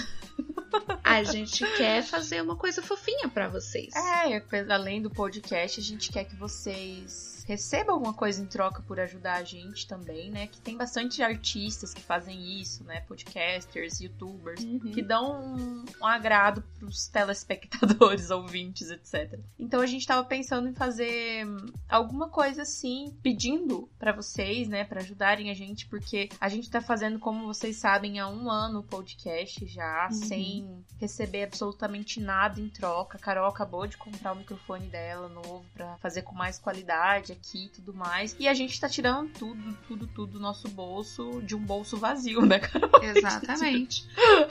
A 1.03 1.24
gente 1.24 1.65
quer 1.75 2.03
fazer 2.03 2.41
uma 2.41 2.55
coisa 2.55 2.81
fofinha 2.81 3.27
para 3.27 3.48
vocês. 3.48 3.93
É, 3.96 4.43
além 4.69 5.01
do 5.01 5.10
podcast, 5.10 5.79
a 5.79 5.84
gente 5.84 6.12
quer 6.12 6.25
que 6.25 6.36
vocês 6.36 7.38
receba 7.50 7.94
alguma 7.94 8.13
coisa 8.13 8.44
em 8.44 8.46
troca 8.46 8.84
por 8.84 9.00
ajudar 9.00 9.38
a 9.38 9.44
gente 9.44 9.88
também, 9.88 10.29
né? 10.29 10.46
Que 10.46 10.62
tem 10.62 10.77
bastante 10.77 11.24
artistas 11.24 11.96
que 11.96 12.01
fazem 12.01 12.62
isso, 12.62 12.84
né? 12.84 13.01
Podcasters, 13.01 14.00
youtubers, 14.00 14.63
uhum. 14.63 14.79
que 14.79 15.01
dão 15.01 15.56
um, 15.56 15.86
um 16.00 16.06
agrado 16.06 16.63
pros 16.77 17.08
telespectadores, 17.08 18.29
ouvintes, 18.29 18.91
etc. 18.91 19.39
Então 19.58 19.82
a 19.82 19.88
gente 19.88 20.06
tava 20.06 20.24
pensando 20.24 20.70
em 20.70 20.75
fazer 20.75 21.44
alguma 21.89 22.29
coisa 22.29 22.62
assim, 22.62 23.18
pedindo 23.24 23.89
para 23.98 24.12
vocês, 24.12 24.68
né? 24.68 24.84
para 24.84 25.01
ajudarem 25.01 25.50
a 25.50 25.56
gente, 25.56 25.88
porque 25.88 26.29
a 26.39 26.50
gente 26.50 26.70
tá 26.70 26.82
fazendo, 26.82 27.18
como 27.18 27.48
vocês 27.48 27.77
sabem, 27.77 28.20
há 28.20 28.27
um 28.27 28.51
ano 28.51 28.82
o 28.82 28.84
podcast 28.84 29.65
já, 29.65 30.08
uhum. 30.12 30.12
sem 30.12 30.86
receber 31.00 31.46
absolutamente 31.46 32.20
nada 32.20 32.62
em 32.62 32.70
troca. 32.70 33.18
A 33.18 33.20
Carol 33.20 33.48
acabou 33.48 33.88
de 33.88 33.98
comprar 33.98 34.33
o 34.33 34.35
microfone 34.35 34.85
dela 34.85 35.27
novo 35.29 35.66
para 35.74 35.98
fazer 35.98 36.22
com 36.22 36.35
mais 36.35 36.59
qualidade 36.59 37.39
aqui 37.40 37.66
e 37.66 37.70
tudo 37.70 37.94
mais. 37.94 38.36
E 38.38 38.48
a 38.48 38.54
gente 38.54 38.80
tá 38.80 38.88
tirando 38.88 39.30
tudo, 39.30 39.78
tudo, 39.88 40.08
tudo 40.08 40.34
do 40.34 40.40
nosso 40.40 40.68
bolso, 40.68 41.42
de 41.42 41.56
um 41.56 41.60
bolso 41.60 41.98
vazio, 41.98 42.46
né, 42.46 42.60
Carol? 42.60 42.92
Exatamente. 43.02 44.08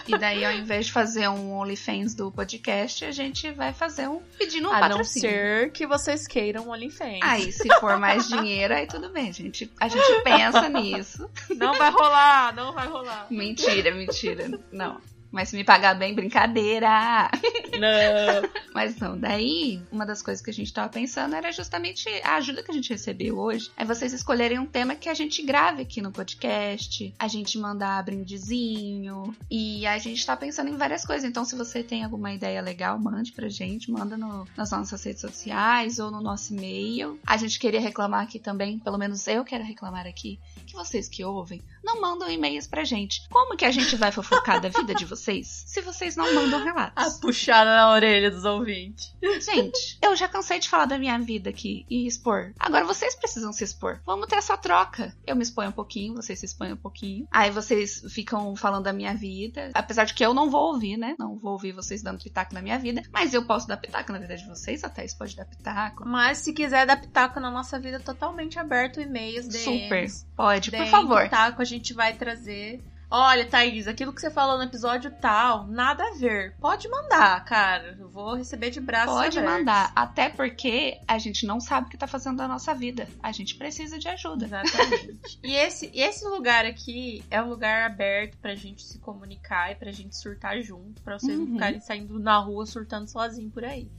e 0.07 0.19
daí, 0.19 0.45
ao 0.45 0.53
invés 0.53 0.87
de 0.87 0.93
fazer 0.93 1.29
um 1.29 1.53
OnlyFans 1.53 2.15
do 2.15 2.33
podcast, 2.33 3.05
a 3.05 3.13
gente 3.13 3.51
vai 3.53 3.73
fazer 3.73 4.09
um 4.09 4.21
pedindo 4.39 4.69
um 4.69 4.73
a 4.73 4.81
patrocínio. 4.81 5.29
A 5.29 5.33
não 5.33 5.39
ser 5.39 5.73
que 5.73 5.87
vocês 5.87 6.27
queiram 6.27 6.67
um 6.67 6.71
OnlyFans. 6.71 7.21
Aí, 7.23 7.53
se 7.53 7.69
for 7.79 7.99
mais 7.99 8.27
dinheiro, 8.29 8.75
aí 8.75 8.87
tudo 8.87 9.11
bem, 9.11 9.33
gente. 9.33 9.71
A 9.79 9.89
gente 9.89 10.23
pensa 10.25 10.69
nisso. 10.69 11.31
Não 11.57 11.75
vai 11.75 11.91
rolar, 11.91 12.55
não 12.55 12.73
vai 12.73 12.89
rolar. 12.89 13.27
Mentira, 13.31 13.95
mentira. 13.95 14.61
Não. 14.73 15.01
Mas 15.31 15.51
se 15.51 15.57
me 15.57 15.65
pagar 15.65 15.95
bem, 15.95 16.15
brincadeira. 16.15 17.31
Não. 17.79 18.49
Mas 18.75 18.97
não, 18.97 19.19
daí, 19.19 19.81
uma 19.91 20.07
das 20.07 20.23
coisas 20.23 20.43
que 20.43 20.51
a 20.51 20.53
gente 20.53 20.73
tava 20.73 20.89
pensando 20.89 21.35
era 21.35 21.51
justamente 21.53 22.09
a 22.25 22.37
ajuda 22.37 22.63
que 22.63 22.71
a 22.71 22.75
gente 22.75 22.91
recebeu 22.91 23.39
hoje. 23.39 23.71
É 23.77 23.85
vocês 23.85 24.13
escolherem 24.13 24.59
um 24.59 24.67
tema 24.67 24.95
que 24.95 25.09
a 25.09 25.15
gente 25.15 25.43
grave 25.43 25.83
aqui 25.83 26.01
no 26.01 26.11
podcast, 26.11 27.15
a 27.19 27.29
gente 27.29 27.59
mandar 27.59 28.03
brindezinho. 28.05 29.35
E 29.51 29.87
a 29.87 29.99
gente 29.99 30.25
tá 30.25 30.37
pensando 30.37 30.71
em 30.71 30.77
várias 30.77 31.05
coisas. 31.05 31.29
Então, 31.29 31.45
se 31.45 31.57
você 31.57 31.83
tem 31.83 32.05
alguma 32.05 32.33
ideia 32.33 32.61
legal, 32.61 32.99
mande 32.99 33.33
pra 33.33 33.49
gente, 33.49 33.91
manda 33.91 34.17
no, 34.17 34.47
nas 34.57 34.71
nossas 34.71 35.03
redes 35.05 35.21
sociais 35.21 35.99
ou 35.99 36.11
no 36.11 36.21
nosso 36.21 36.53
e-mail. 36.53 37.19
A 37.27 37.37
gente 37.37 37.59
queria 37.59 37.81
reclamar 37.81 38.23
aqui 38.23 38.39
também, 38.39 38.79
pelo 38.79 38.99
menos 38.99 39.27
eu 39.27 39.45
quero 39.45 39.65
reclamar 39.65 40.07
aqui, 40.07 40.39
que 40.67 40.75
vocês 40.75 41.09
que 41.09 41.25
ouvem 41.25 41.63
não 41.85 42.01
mandam 42.01 42.31
e-mails 42.31 42.67
pra 42.67 42.85
gente. 42.85 43.29
Como 43.29 43.57
que 43.57 43.65
a 43.65 43.71
gente 43.71 43.97
vai 43.97 44.13
fofocar 44.13 44.61
da 44.61 44.69
vida 44.69 44.95
de 44.95 45.05
vocês 45.05 45.18
se 45.19 45.81
vocês 45.83 46.17
não 46.17 46.35
mandam 46.35 46.63
relatos? 46.63 46.93
A 46.97 47.21
puxada 47.21 47.75
na 47.75 47.91
orelha 47.91 48.31
dos 48.31 48.45
ouvintes. 48.45 49.15
Gente, 49.41 49.99
eu 50.03 50.15
já 50.17 50.29
cansei 50.29 50.59
de 50.59 50.69
falar 50.69 50.87
da 50.87 50.99
minha 50.99 51.19
vida 51.19 51.51
aqui 51.51 51.85
e 51.89 52.07
expor. 52.07 52.53
Agora 52.59 52.85
vocês 52.85 53.15
precisam 53.15 53.53
se 53.53 53.65
expor. 53.65 54.01
Vamos 54.05 54.27
ter 54.27 54.37
essa 54.37 54.57
troca. 54.57 55.15
Eu 55.27 55.37
me 55.37 55.43
exponho 55.43 55.71
um 55.71 55.73
pouquinho, 55.73 56.15
vocês 56.15 56.39
se 56.39 56.47
expõem 56.47 56.73
um 56.73 56.77
pouquinho. 56.77 57.27
Aí 57.31 57.51
vocês 57.51 58.03
ficam 58.11 58.55
falando 58.57 58.85
da 58.85 58.93
minha 58.93 59.15
vida. 59.15 59.71
Apesar 59.75 60.05
de 60.05 60.15
que 60.15 60.25
eu 60.25 60.33
não 60.33 60.51
vou 60.51 60.73
ouvir, 60.73 60.97
né? 60.97 61.15
Não 61.19 61.39
vou 61.39 61.53
ouvir 61.53 61.73
vocês 61.73 62.03
dando 62.03 62.23
pitaco 62.23 62.55
na 62.55 62.63
minha 62.63 62.79
vida. 62.79 63.03
Mas 63.13 63.35
eu 63.35 63.45
posso 63.45 63.67
dar 63.67 63.77
pitaco 63.77 64.13
na 64.13 64.19
vida 64.19 64.37
de 64.37 64.47
vocês, 64.47 64.85
até 64.85 65.05
isso 65.05 65.17
pode 65.19 65.37
dar 65.37 65.45
pitaco. 65.45 66.07
Mas 66.07 66.39
se 66.39 66.53
quiser 66.53 66.87
dar 66.87 67.01
pitaco 67.01 67.41
na 67.41 67.51
nossa 67.51 67.79
vida, 67.79 68.01
totalmente 68.01 68.59
aberto, 68.59 69.01
e-mails, 69.01 69.49
DMs. 69.49 69.65
Super. 69.65 70.07
Pode, 70.37 70.71
por 70.71 70.87
favor. 70.87 71.23
Pitaco, 71.25 71.63
a 71.63 71.65
gente 71.65 71.93
vai 71.93 72.15
trazer 72.15 72.81
Olha, 73.11 73.47
Thaís, 73.47 73.89
aquilo 73.89 74.13
que 74.13 74.21
você 74.21 74.31
falou 74.31 74.59
no 74.59 74.65
episódio 74.65 75.11
tal, 75.11 75.67
nada 75.67 76.05
a 76.05 76.19
ver. 76.19 76.55
Pode 76.61 76.89
mandar, 76.89 77.43
cara. 77.45 77.97
Eu 77.99 78.09
vou 78.09 78.35
receber 78.35 78.69
de 78.71 78.81
braço 78.83 79.15
Pode 79.15 79.39
abertos. 79.39 79.59
mandar. 79.59 79.93
Até 79.97 80.29
porque 80.29 81.01
a 81.09 81.19
gente 81.19 81.47
não 81.47 81.59
sabe 81.59 81.87
o 81.87 81.91
que 81.91 81.97
tá 81.97 82.07
fazendo 82.07 82.37
da 82.37 82.47
nossa 82.47 82.75
vida. 82.75 83.09
A 83.23 83.33
gente 83.33 83.55
precisa 83.55 83.99
de 83.99 84.09
ajuda. 84.09 84.45
Exatamente. 84.45 85.41
e 85.43 85.55
esse, 85.55 85.91
esse 85.95 86.27
lugar 86.27 86.67
aqui 86.67 87.25
é 87.31 87.43
um 87.43 87.49
lugar 87.49 87.91
aberto 87.91 88.37
pra 88.39 88.55
gente 88.55 88.83
se 88.83 88.99
comunicar 88.99 89.73
e 89.73 89.75
pra 89.75 89.91
gente 89.91 90.15
surtar 90.15 90.61
junto. 90.61 91.01
Pra 91.01 91.19
vocês 91.19 91.39
uhum. 91.39 91.47
não 91.47 91.53
ficarem 91.55 91.81
saindo 91.81 92.19
na 92.19 92.39
rua 92.39 92.67
surtando 92.67 93.09
sozinho 93.09 93.51
por 93.51 93.65
aí. 93.65 93.91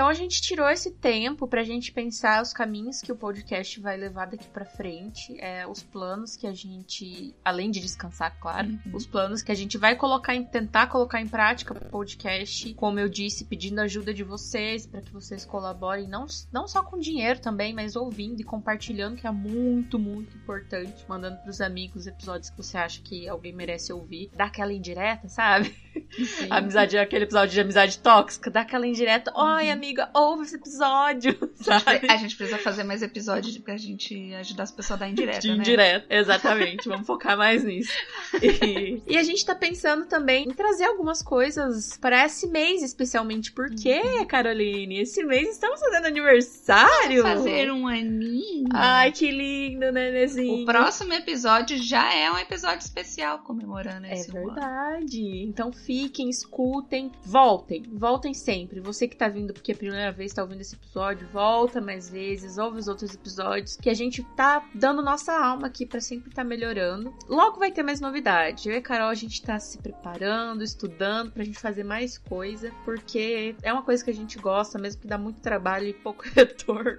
Então 0.00 0.08
a 0.08 0.14
gente 0.14 0.40
tirou 0.40 0.66
esse 0.66 0.92
tempo 0.92 1.46
pra 1.46 1.62
gente 1.62 1.92
pensar 1.92 2.40
os 2.40 2.54
caminhos 2.54 3.02
que 3.02 3.12
o 3.12 3.16
podcast 3.16 3.78
vai 3.80 3.98
levar 3.98 4.28
daqui 4.28 4.48
para 4.48 4.64
frente, 4.64 5.38
é, 5.38 5.66
os 5.66 5.82
planos 5.82 6.38
que 6.38 6.46
a 6.46 6.54
gente, 6.54 7.34
além 7.44 7.70
de 7.70 7.80
descansar, 7.80 8.34
claro, 8.40 8.68
uhum. 8.68 8.96
os 8.96 9.06
planos 9.06 9.42
que 9.42 9.52
a 9.52 9.54
gente 9.54 9.76
vai 9.76 9.94
colocar 9.94 10.34
em 10.34 10.42
tentar 10.42 10.86
colocar 10.86 11.20
em 11.20 11.28
prática 11.28 11.74
pro 11.74 11.90
podcast, 11.90 12.72
como 12.76 12.98
eu 12.98 13.10
disse, 13.10 13.44
pedindo 13.44 13.78
ajuda 13.78 14.14
de 14.14 14.24
vocês 14.24 14.86
para 14.86 15.02
que 15.02 15.12
vocês 15.12 15.44
colaborem 15.44 16.08
não, 16.08 16.24
não 16.50 16.66
só 16.66 16.82
com 16.82 16.98
dinheiro 16.98 17.38
também, 17.38 17.74
mas 17.74 17.94
ouvindo 17.94 18.40
e 18.40 18.44
compartilhando, 18.44 19.16
que 19.16 19.26
é 19.26 19.30
muito, 19.30 19.98
muito 19.98 20.34
importante, 20.34 21.04
mandando 21.06 21.42
pros 21.42 21.60
amigos 21.60 22.06
episódios 22.06 22.48
que 22.48 22.56
você 22.56 22.78
acha 22.78 23.02
que 23.02 23.28
alguém 23.28 23.52
merece 23.52 23.92
ouvir, 23.92 24.30
dá 24.34 24.46
aquela 24.46 24.72
indireta, 24.72 25.28
sabe? 25.28 25.76
Sim. 26.10 26.46
amizade, 26.48 26.96
aquele 26.96 27.24
episódio 27.24 27.52
de 27.52 27.60
amizade 27.60 27.98
tóxica, 27.98 28.50
dá 28.50 28.62
aquela 28.62 28.86
indireta, 28.86 29.30
olha, 29.34 29.76
amiga, 29.90 30.10
ouve 30.14 30.44
esse 30.44 30.56
episódio. 30.56 31.36
A 31.66 31.78
gente, 31.78 32.10
a 32.10 32.16
gente, 32.16 32.36
precisa 32.36 32.58
fazer 32.58 32.84
mais 32.84 33.02
episódios 33.02 33.56
pra 33.58 33.76
gente 33.76 34.34
ajudar 34.34 34.64
as 34.64 34.70
pessoas 34.70 35.00
a 35.00 35.04
dar 35.04 35.10
indireta, 35.10 35.40
De 35.40 35.48
né? 35.48 35.56
indireta, 35.56 36.06
exatamente. 36.08 36.88
Vamos 36.88 37.06
focar 37.06 37.36
mais 37.36 37.62
nisso. 37.64 37.92
E, 38.42 39.02
e, 39.06 39.18
a 39.18 39.22
gente 39.22 39.44
tá 39.44 39.54
pensando 39.54 40.06
também 40.06 40.44
em 40.44 40.54
trazer 40.54 40.84
algumas 40.84 41.22
coisas 41.22 41.96
para 41.98 42.24
esse 42.24 42.46
mês, 42.46 42.82
especialmente. 42.82 43.52
Porque, 43.52 44.00
uhum. 44.00 44.24
Caroline, 44.24 45.00
esse 45.00 45.22
mês 45.24 45.50
estamos 45.50 45.80
fazendo 45.80 46.06
aniversário. 46.06 47.22
Vamos 47.22 47.38
fazer 47.44 47.70
um 47.70 47.86
aninho. 47.86 48.68
Ai, 48.72 49.12
que 49.12 49.30
lindo, 49.30 49.90
né, 49.92 50.10
Nezinho? 50.10 50.62
O 50.62 50.64
próximo 50.64 51.12
episódio 51.12 51.76
já 51.82 52.14
é 52.14 52.30
um 52.30 52.38
episódio 52.38 52.84
especial 52.84 53.40
comemorando 53.40 54.06
é 54.06 54.14
esse 54.14 54.30
É 54.30 54.32
verdade. 54.32 55.20
Ano. 55.20 55.48
Então 55.48 55.72
fiquem, 55.72 56.30
escutem, 56.30 57.10
voltem. 57.22 57.82
Voltem 57.92 58.32
sempre. 58.32 58.80
Você 58.80 59.06
que 59.08 59.16
tá 59.16 59.28
vindo 59.28 59.52
porque 59.52 59.74
primeira 59.80 60.12
vez 60.12 60.34
tá 60.34 60.42
ouvindo 60.42 60.60
esse 60.60 60.74
episódio, 60.74 61.26
volta 61.32 61.80
mais 61.80 62.10
vezes, 62.10 62.58
ouve 62.58 62.78
os 62.78 62.86
outros 62.86 63.14
episódios, 63.14 63.76
que 63.76 63.88
a 63.88 63.94
gente 63.94 64.22
tá 64.36 64.62
dando 64.74 65.00
nossa 65.00 65.32
alma 65.32 65.68
aqui 65.68 65.86
para 65.86 66.02
sempre 66.02 66.28
estar 66.28 66.42
tá 66.42 66.48
melhorando. 66.48 67.14
Logo 67.26 67.58
vai 67.58 67.72
ter 67.72 67.82
mais 67.82 67.98
novidade. 67.98 68.68
Eu 68.68 68.74
e 68.74 68.78
a 68.78 68.82
Carol, 68.82 69.08
a 69.08 69.14
gente 69.14 69.40
tá 69.40 69.58
se 69.58 69.78
preparando, 69.78 70.62
estudando 70.62 71.32
pra 71.32 71.44
gente 71.44 71.58
fazer 71.58 71.82
mais 71.82 72.18
coisa, 72.18 72.70
porque 72.84 73.56
é 73.62 73.72
uma 73.72 73.82
coisa 73.82 74.04
que 74.04 74.10
a 74.10 74.14
gente 74.14 74.38
gosta, 74.38 74.78
mesmo 74.78 75.00
que 75.00 75.08
dá 75.08 75.16
muito 75.16 75.40
trabalho 75.40 75.86
e 75.86 75.94
pouco 75.94 76.24
retorno. 76.36 76.98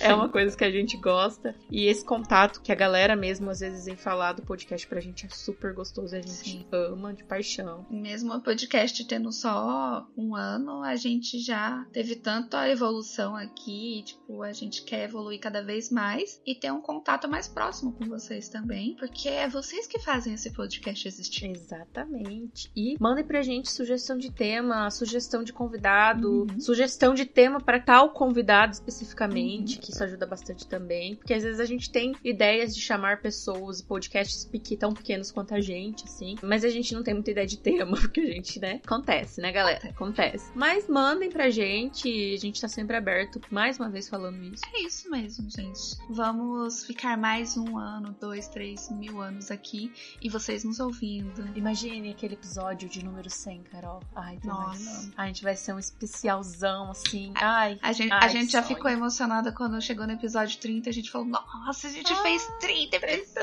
é 0.00 0.12
uma 0.12 0.28
coisa 0.28 0.56
que 0.56 0.64
a 0.64 0.70
gente 0.70 0.96
gosta. 0.96 1.54
E 1.70 1.86
esse 1.86 2.04
contato 2.04 2.60
que 2.60 2.72
a 2.72 2.74
galera 2.74 3.14
mesmo 3.14 3.50
às 3.50 3.60
vezes 3.60 3.84
vem 3.84 3.96
falar 3.96 4.32
do 4.32 4.42
podcast 4.42 4.84
pra 4.88 5.00
gente 5.00 5.26
é 5.26 5.28
super 5.28 5.72
gostoso. 5.72 6.16
A 6.16 6.20
gente 6.20 6.30
Sim. 6.30 6.66
ama 6.72 7.14
de 7.14 7.22
paixão. 7.22 7.86
Mesmo 7.88 8.34
o 8.34 8.40
podcast 8.40 9.04
tendo 9.06 9.30
só 9.30 10.04
um 10.16 10.34
ano, 10.34 10.82
a 10.82 10.96
gente 10.96 11.38
já 11.38 11.86
teve 11.92 12.05
tanto 12.14 12.56
a 12.56 12.68
evolução 12.68 13.34
aqui, 13.34 14.04
tipo, 14.06 14.42
a 14.42 14.52
gente 14.52 14.84
quer 14.84 15.04
evoluir 15.04 15.40
cada 15.40 15.62
vez 15.62 15.90
mais 15.90 16.40
e 16.46 16.54
ter 16.54 16.70
um 16.70 16.80
contato 16.80 17.28
mais 17.28 17.48
próximo 17.48 17.92
com 17.92 18.04
vocês 18.04 18.48
também, 18.48 18.94
porque 18.96 19.28
é 19.28 19.48
vocês 19.48 19.86
que 19.88 19.98
fazem 19.98 20.34
esse 20.34 20.52
podcast 20.52 21.08
existir. 21.08 21.50
Exatamente. 21.50 22.70
E 22.76 22.96
mandem 23.00 23.24
pra 23.24 23.42
gente 23.42 23.72
sugestão 23.72 24.16
de 24.16 24.30
tema, 24.30 24.90
sugestão 24.90 25.42
de 25.42 25.52
convidado, 25.52 26.46
uhum. 26.50 26.60
sugestão 26.60 27.14
de 27.14 27.24
tema 27.24 27.60
para 27.60 27.80
tal 27.80 28.10
convidado 28.10 28.72
especificamente, 28.72 29.76
uhum. 29.76 29.80
que 29.80 29.90
isso 29.90 30.04
ajuda 30.04 30.26
bastante 30.26 30.66
também, 30.66 31.16
porque 31.16 31.34
às 31.34 31.42
vezes 31.42 31.60
a 31.60 31.64
gente 31.64 31.90
tem 31.90 32.14
ideias 32.22 32.74
de 32.74 32.80
chamar 32.80 33.22
pessoas, 33.22 33.80
podcasts 33.80 34.46
tão 34.78 34.92
pequenos 34.92 35.30
quanto 35.30 35.54
a 35.54 35.60
gente, 35.60 36.04
assim, 36.04 36.34
mas 36.42 36.64
a 36.64 36.68
gente 36.68 36.92
não 36.94 37.02
tem 37.02 37.14
muita 37.14 37.30
ideia 37.30 37.46
de 37.46 37.58
tema, 37.58 37.96
porque 37.96 38.20
a 38.20 38.26
gente, 38.26 38.60
né, 38.60 38.80
acontece, 38.84 39.40
né, 39.40 39.52
galera? 39.52 39.88
Acontece. 39.88 40.50
Mas 40.54 40.88
mandem 40.88 41.30
pra 41.30 41.48
gente, 41.50 41.95
a 42.04 42.36
gente 42.38 42.60
tá 42.60 42.68
sempre 42.68 42.96
aberto, 42.96 43.40
mais 43.50 43.78
uma 43.78 43.88
vez 43.88 44.08
falando 44.08 44.42
isso. 44.42 44.62
É 44.74 44.80
isso 44.80 45.10
mesmo, 45.10 45.48
gente. 45.50 45.96
Vamos 46.10 46.84
ficar 46.84 47.16
mais 47.16 47.56
um 47.56 47.78
ano, 47.78 48.14
dois, 48.20 48.48
três 48.48 48.90
mil 48.90 49.20
anos 49.20 49.50
aqui 49.50 49.92
e 50.20 50.28
vocês 50.28 50.64
nos 50.64 50.80
ouvindo. 50.80 51.46
Imagine 51.56 52.10
aquele 52.10 52.34
episódio 52.34 52.88
de 52.88 53.04
número 53.04 53.30
100, 53.30 53.62
Carol. 53.64 54.02
Ai, 54.14 54.38
Nossa. 54.44 55.12
A 55.16 55.26
gente 55.26 55.42
vai 55.42 55.56
ser 55.56 55.72
um 55.72 55.78
especialzão, 55.78 56.90
assim. 56.90 57.32
Ai, 57.36 57.78
a 57.82 57.92
gente, 57.92 58.12
ai, 58.12 58.24
a 58.24 58.28
gente 58.28 58.52
já 58.52 58.62
ficou 58.62 58.90
emocionada 58.90 59.52
quando 59.52 59.80
chegou 59.80 60.06
no 60.06 60.12
episódio 60.12 60.58
30. 60.58 60.90
A 60.90 60.92
gente 60.92 61.10
falou, 61.10 61.26
nossa, 61.26 61.88
a 61.88 61.90
gente 61.90 62.12
ah, 62.12 62.22
fez 62.22 62.46
30 62.60 62.96
episódios. 62.96 63.34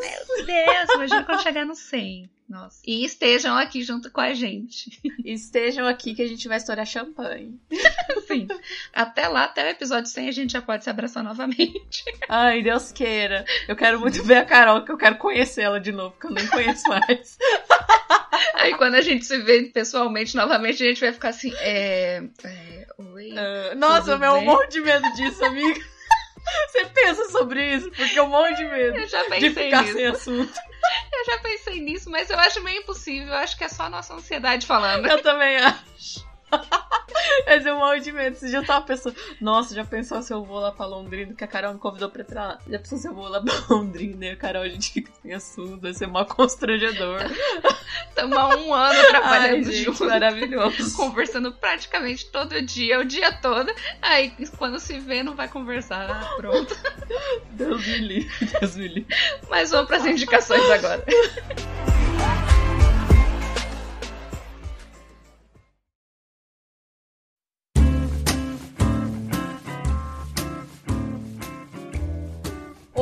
Meu 0.00 0.46
Deus, 0.46 0.90
imagina 0.94 1.24
quando 1.24 1.42
chegar 1.42 1.64
no 1.64 1.74
100. 1.74 2.37
Nossa. 2.48 2.80
E 2.86 3.04
estejam 3.04 3.56
aqui 3.56 3.82
junto 3.82 4.10
com 4.10 4.22
a 4.22 4.32
gente. 4.32 4.98
Estejam 5.22 5.86
aqui 5.86 6.14
que 6.14 6.22
a 6.22 6.26
gente 6.26 6.48
vai 6.48 6.56
estourar 6.56 6.86
champanhe. 6.86 7.60
Sim. 8.26 8.48
Até 8.92 9.28
lá, 9.28 9.44
até 9.44 9.66
o 9.66 9.70
episódio 9.70 10.10
100, 10.10 10.28
a 10.28 10.32
gente 10.32 10.52
já 10.52 10.62
pode 10.62 10.82
se 10.82 10.88
abraçar 10.88 11.22
novamente. 11.22 12.04
Ai, 12.26 12.62
Deus 12.62 12.90
queira. 12.90 13.44
Eu 13.68 13.76
quero 13.76 14.00
muito 14.00 14.22
ver 14.22 14.38
a 14.38 14.44
Carol, 14.46 14.82
que 14.82 14.90
eu 14.90 14.96
quero 14.96 15.18
conhecer 15.18 15.62
ela 15.62 15.78
de 15.78 15.92
novo, 15.92 16.16
que 16.18 16.26
eu 16.26 16.30
nem 16.30 16.46
conheço 16.46 16.88
mais. 16.88 17.36
Aí 18.54 18.74
quando 18.76 18.94
a 18.94 19.02
gente 19.02 19.26
se 19.26 19.38
vê 19.38 19.64
pessoalmente 19.64 20.34
novamente, 20.34 20.82
a 20.82 20.86
gente 20.86 21.00
vai 21.00 21.12
ficar 21.12 21.28
assim, 21.28 21.52
é. 21.58 22.22
é 22.44 22.86
oi. 22.96 23.32
Uh, 23.32 23.76
nossa, 23.76 24.16
meu, 24.16 24.40
monte 24.40 24.72
de 24.72 24.80
medo 24.80 25.12
disso, 25.12 25.44
amiga. 25.44 25.97
Você 26.70 26.84
pensa 26.86 27.24
sobre 27.30 27.74
isso? 27.74 27.90
Porque 27.90 28.18
eu 28.18 28.26
morro 28.26 28.54
de 28.54 28.64
medo 28.64 28.96
eu 28.96 29.08
já 29.08 29.24
pensei 29.24 29.40
de 29.40 29.50
ficar 29.54 29.82
nisso. 29.82 29.94
sem 29.94 30.06
assunto. 30.06 30.54
Eu 31.12 31.24
já 31.26 31.38
pensei 31.40 31.80
nisso, 31.80 32.08
mas 32.08 32.30
eu 32.30 32.38
acho 32.38 32.62
meio 32.62 32.80
impossível. 32.80 33.28
Eu 33.28 33.38
acho 33.38 33.58
que 33.58 33.64
é 33.64 33.68
só 33.68 33.84
a 33.84 33.90
nossa 33.90 34.14
ansiedade 34.14 34.64
falando. 34.64 35.06
Eu 35.06 35.20
também 35.20 35.56
acho. 35.56 36.24
Mas 37.46 37.64
eu 37.64 37.76
morro 37.76 37.98
de 37.98 38.12
medo. 38.12 38.36
Você 38.36 38.48
já 38.50 38.62
tava 38.62 38.84
pensando, 38.84 39.16
nossa, 39.40 39.74
já 39.74 39.84
pensou 39.84 40.22
se 40.22 40.32
eu 40.32 40.44
vou 40.44 40.58
lá 40.58 40.72
pra 40.72 40.86
Londrina? 40.86 41.34
Que 41.34 41.44
a 41.44 41.46
Carol 41.46 41.74
me 41.74 41.80
convidou 41.80 42.10
pra 42.10 42.22
entrar 42.22 42.46
lá. 42.46 42.58
Já 42.68 42.78
pensou 42.78 42.98
se 42.98 43.08
eu 43.08 43.14
vou 43.14 43.28
lá 43.28 43.40
pra 43.42 43.54
Londrina 43.74 44.26
e 44.26 44.30
a 44.30 44.36
Carol 44.36 44.62
a 44.62 44.68
gente 44.68 44.92
fica 44.92 45.10
sem 45.22 45.32
assunto? 45.32 45.80
Vai 45.80 45.94
ser 45.94 46.06
mó 46.06 46.24
constrangedor. 46.24 47.20
Tamo 48.14 48.36
há 48.36 48.56
um 48.56 48.74
ano 48.74 49.02
trabalhando 49.08 49.72
juntos. 49.72 50.00
Maravilhoso. 50.00 50.96
Conversando 50.96 51.52
praticamente 51.52 52.26
todo 52.26 52.60
dia, 52.60 53.00
o 53.00 53.04
dia 53.04 53.32
todo. 53.32 53.72
Aí 54.02 54.32
quando 54.56 54.78
se 54.78 54.98
vê, 54.98 55.22
não 55.22 55.34
vai 55.34 55.48
conversar. 55.48 56.10
Ah, 56.10 56.34
pronto. 56.36 56.76
Deus 57.52 57.86
me 57.86 57.98
livre, 57.98 58.46
Deus 58.60 58.76
me 58.76 58.88
livre. 58.88 59.16
Mas 59.48 59.70
vamos 59.70 59.88
pras 59.88 60.04
indicações 60.04 60.68
agora. 60.70 61.04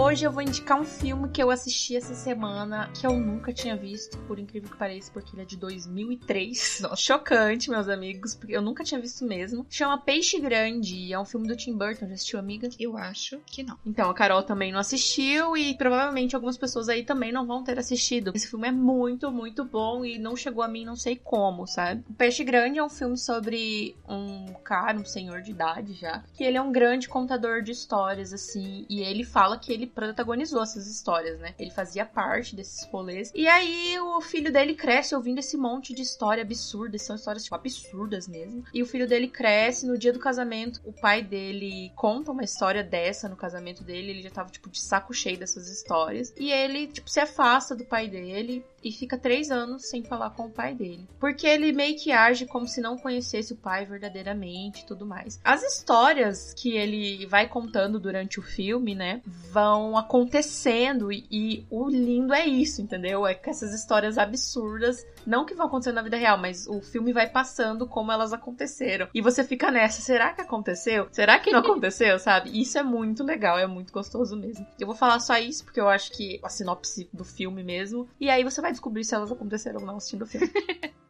Hoje 0.07 0.25
eu 0.25 0.31
vou 0.31 0.41
indicar 0.41 0.81
um 0.81 0.85
filme 0.85 1.29
que 1.31 1.43
eu 1.43 1.51
assisti 1.51 1.97
essa 1.97 2.15
semana 2.15 2.89
que 2.95 3.05
eu 3.05 3.11
nunca 3.19 3.53
tinha 3.53 3.77
visto, 3.77 4.17
por 4.19 4.39
incrível 4.39 4.71
que 4.71 4.77
pareça, 4.77 5.11
porque 5.11 5.35
ele 5.35 5.43
é 5.43 5.45
de 5.45 5.57
2003. 5.57 6.79
Nossa, 6.83 6.95
chocante, 6.95 7.69
meus 7.69 7.89
amigos, 7.89 8.33
porque 8.33 8.57
eu 8.57 8.63
nunca 8.63 8.85
tinha 8.85 9.01
visto 9.01 9.25
mesmo. 9.25 9.67
Chama 9.69 9.99
Peixe 9.99 10.39
Grande, 10.39 11.13
é 11.13 11.19
um 11.19 11.25
filme 11.25 11.49
do 11.49 11.57
Tim 11.57 11.77
Burton. 11.77 12.07
Já 12.07 12.15
assistiu, 12.15 12.39
amiga? 12.39 12.69
Eu 12.79 12.97
acho 12.97 13.41
que 13.47 13.65
não. 13.65 13.77
Então, 13.85 14.09
a 14.09 14.15
Carol 14.15 14.45
também 14.45 14.71
não 14.71 14.79
assistiu 14.79 15.57
e 15.57 15.75
provavelmente 15.75 16.37
algumas 16.37 16.57
pessoas 16.57 16.89
aí 16.89 17.03
também 17.03 17.33
não 17.33 17.45
vão 17.45 17.65
ter 17.65 17.77
assistido. 17.77 18.31
Esse 18.33 18.47
filme 18.47 18.69
é 18.69 18.73
muito, 18.73 19.33
muito 19.33 19.65
bom 19.65 20.05
e 20.05 20.21
não 20.21 20.37
chegou 20.37 20.63
a 20.63 20.69
mim 20.69 20.85
não 20.85 20.95
sei 20.95 21.17
como, 21.17 21.67
sabe? 21.67 22.05
O 22.09 22.15
Peixe 22.15 22.45
Grande 22.45 22.79
é 22.79 22.85
um 22.85 22.89
filme 22.89 23.19
sobre 23.19 23.97
um 24.09 24.55
cara, 24.63 24.97
um 24.97 25.05
senhor 25.05 25.43
de 25.43 25.51
idade 25.51 25.95
já, 25.95 26.23
que 26.33 26.45
ele 26.45 26.57
é 26.57 26.63
um 26.63 26.71
grande 26.71 27.09
contador 27.09 27.61
de 27.61 27.73
histórias, 27.73 28.33
assim, 28.33 28.87
e 28.89 29.01
ele 29.01 29.25
fala 29.25 29.59
que 29.59 29.73
ele 29.73 29.96
protagonizou 29.97 30.63
essas 30.63 30.87
histórias, 30.87 31.41
né? 31.41 31.55
Ele 31.59 31.71
fazia 31.71 32.05
parte 32.05 32.55
desses 32.55 32.85
rolês. 32.85 33.33
E 33.35 33.49
aí 33.49 33.99
o 33.99 34.21
filho 34.21 34.53
dele 34.53 34.75
cresce 34.75 35.15
ouvindo 35.15 35.39
esse 35.39 35.57
monte 35.57 35.95
de 35.95 36.03
história 36.03 36.43
absurda, 36.43 36.99
são 36.99 37.17
histórias 37.17 37.45
tipo 37.45 37.57
absurdas 37.57 38.29
mesmo. 38.29 38.63
E 38.75 38.83
o 38.83 38.87
filho 38.87 39.09
dele 39.09 39.27
cresce 39.27 39.87
no 39.87 39.97
dia 39.97 40.13
do 40.13 40.19
casamento, 40.19 40.83
o 40.85 40.93
pai 40.93 41.23
dele 41.23 41.91
conta 41.97 42.31
uma 42.31 42.45
história 42.45 42.85
dessa 42.85 43.27
no 43.27 43.37
casamento 43.37 43.83
dele, 43.83 44.11
ele 44.11 44.23
já 44.23 44.31
tava 44.31 44.51
tipo 44.51 44.69
de 44.69 44.83
saco 44.83 45.15
cheio 45.15 45.39
dessas 45.39 45.71
histórias. 45.71 46.35
E 46.37 46.53
ele 46.53 46.89
tipo 46.89 47.09
se 47.09 47.19
afasta 47.19 47.75
do 47.75 47.85
pai 47.85 48.07
dele 48.07 48.63
e 48.85 48.93
fica 48.93 49.17
três 49.17 49.51
anos 49.51 49.89
sem 49.89 50.03
falar 50.03 50.31
com 50.31 50.45
o 50.45 50.51
pai 50.51 50.75
dele. 50.75 51.09
Porque 51.19 51.47
ele 51.47 51.73
meio 51.73 51.97
que 51.97 52.13
age 52.13 52.45
como 52.45 52.69
se 52.69 52.81
não 52.81 52.99
conhecesse 52.99 53.55
o 53.55 53.57
pai 53.57 53.87
verdadeiramente 53.87 54.83
e 54.83 54.87
tudo 54.87 55.07
mais. 55.07 55.41
As 55.43 55.63
histórias 55.63 56.53
que 56.55 56.77
ele 56.77 57.27
vai 57.27 57.49
contando 57.49 57.99
durante 57.99 58.39
o 58.39 58.43
filme, 58.43 58.95
né, 58.95 59.23
vão 59.25 59.86
acontecendo 59.95 61.13
e, 61.13 61.27
e, 61.31 61.67
o 61.71 61.87
lindo 61.91 62.33
é 62.33 62.47
isso, 62.47 62.81
entendeu? 62.81 63.27
É 63.27 63.35
que 63.35 63.51
essas 63.51 63.75
histórias 63.75 64.17
absurdas, 64.17 65.05
não 65.27 65.45
que 65.45 65.55
vão 65.55 65.67
acontecer 65.67 65.93
na 65.93 66.01
vida 66.01 66.17
real, 66.17 66.39
mas 66.39 66.67
o 66.67 66.81
filme 66.81 67.13
vai 67.13 67.29
passando 67.29 67.87
como 67.87 68.11
elas 68.11 68.33
aconteceram. 68.33 69.09
E 69.13 69.21
você 69.21 69.45
fica 69.45 69.71
nessa, 69.71 70.01
será 70.01 70.33
que 70.33 70.41
aconteceu? 70.41 71.09
Será 71.13 71.39
que 71.39 71.51
não 71.51 71.61
aconteceu, 71.61 72.19
sabe? 72.19 72.59
Isso 72.59 72.79
é 72.79 72.83
muito 72.83 73.23
legal, 73.23 73.59
é 73.59 73.67
muito 73.67 73.93
gostoso 73.93 74.35
mesmo. 74.35 74.67
Eu 74.81 74.87
vou 74.87 74.97
falar 74.97 75.21
só 75.21 75.37
isso 75.37 75.63
porque 75.63 75.81
eu 75.81 75.89
acho 75.89 76.11
que 76.13 76.41
a 76.43 76.49
sinopse 76.49 77.11
do 77.13 77.25
filme 77.25 77.63
mesmo, 77.63 78.09
e 78.19 78.31
aí 78.31 78.43
você 78.43 78.63
vai 78.63 78.71
descobrir 78.71 79.05
se 79.05 79.15
elas 79.15 79.31
aconteceram 79.31 79.81
ou 79.81 79.87
não 79.87 79.97
assistindo 79.97 80.23
o 80.23 80.27
filme. 80.27 80.51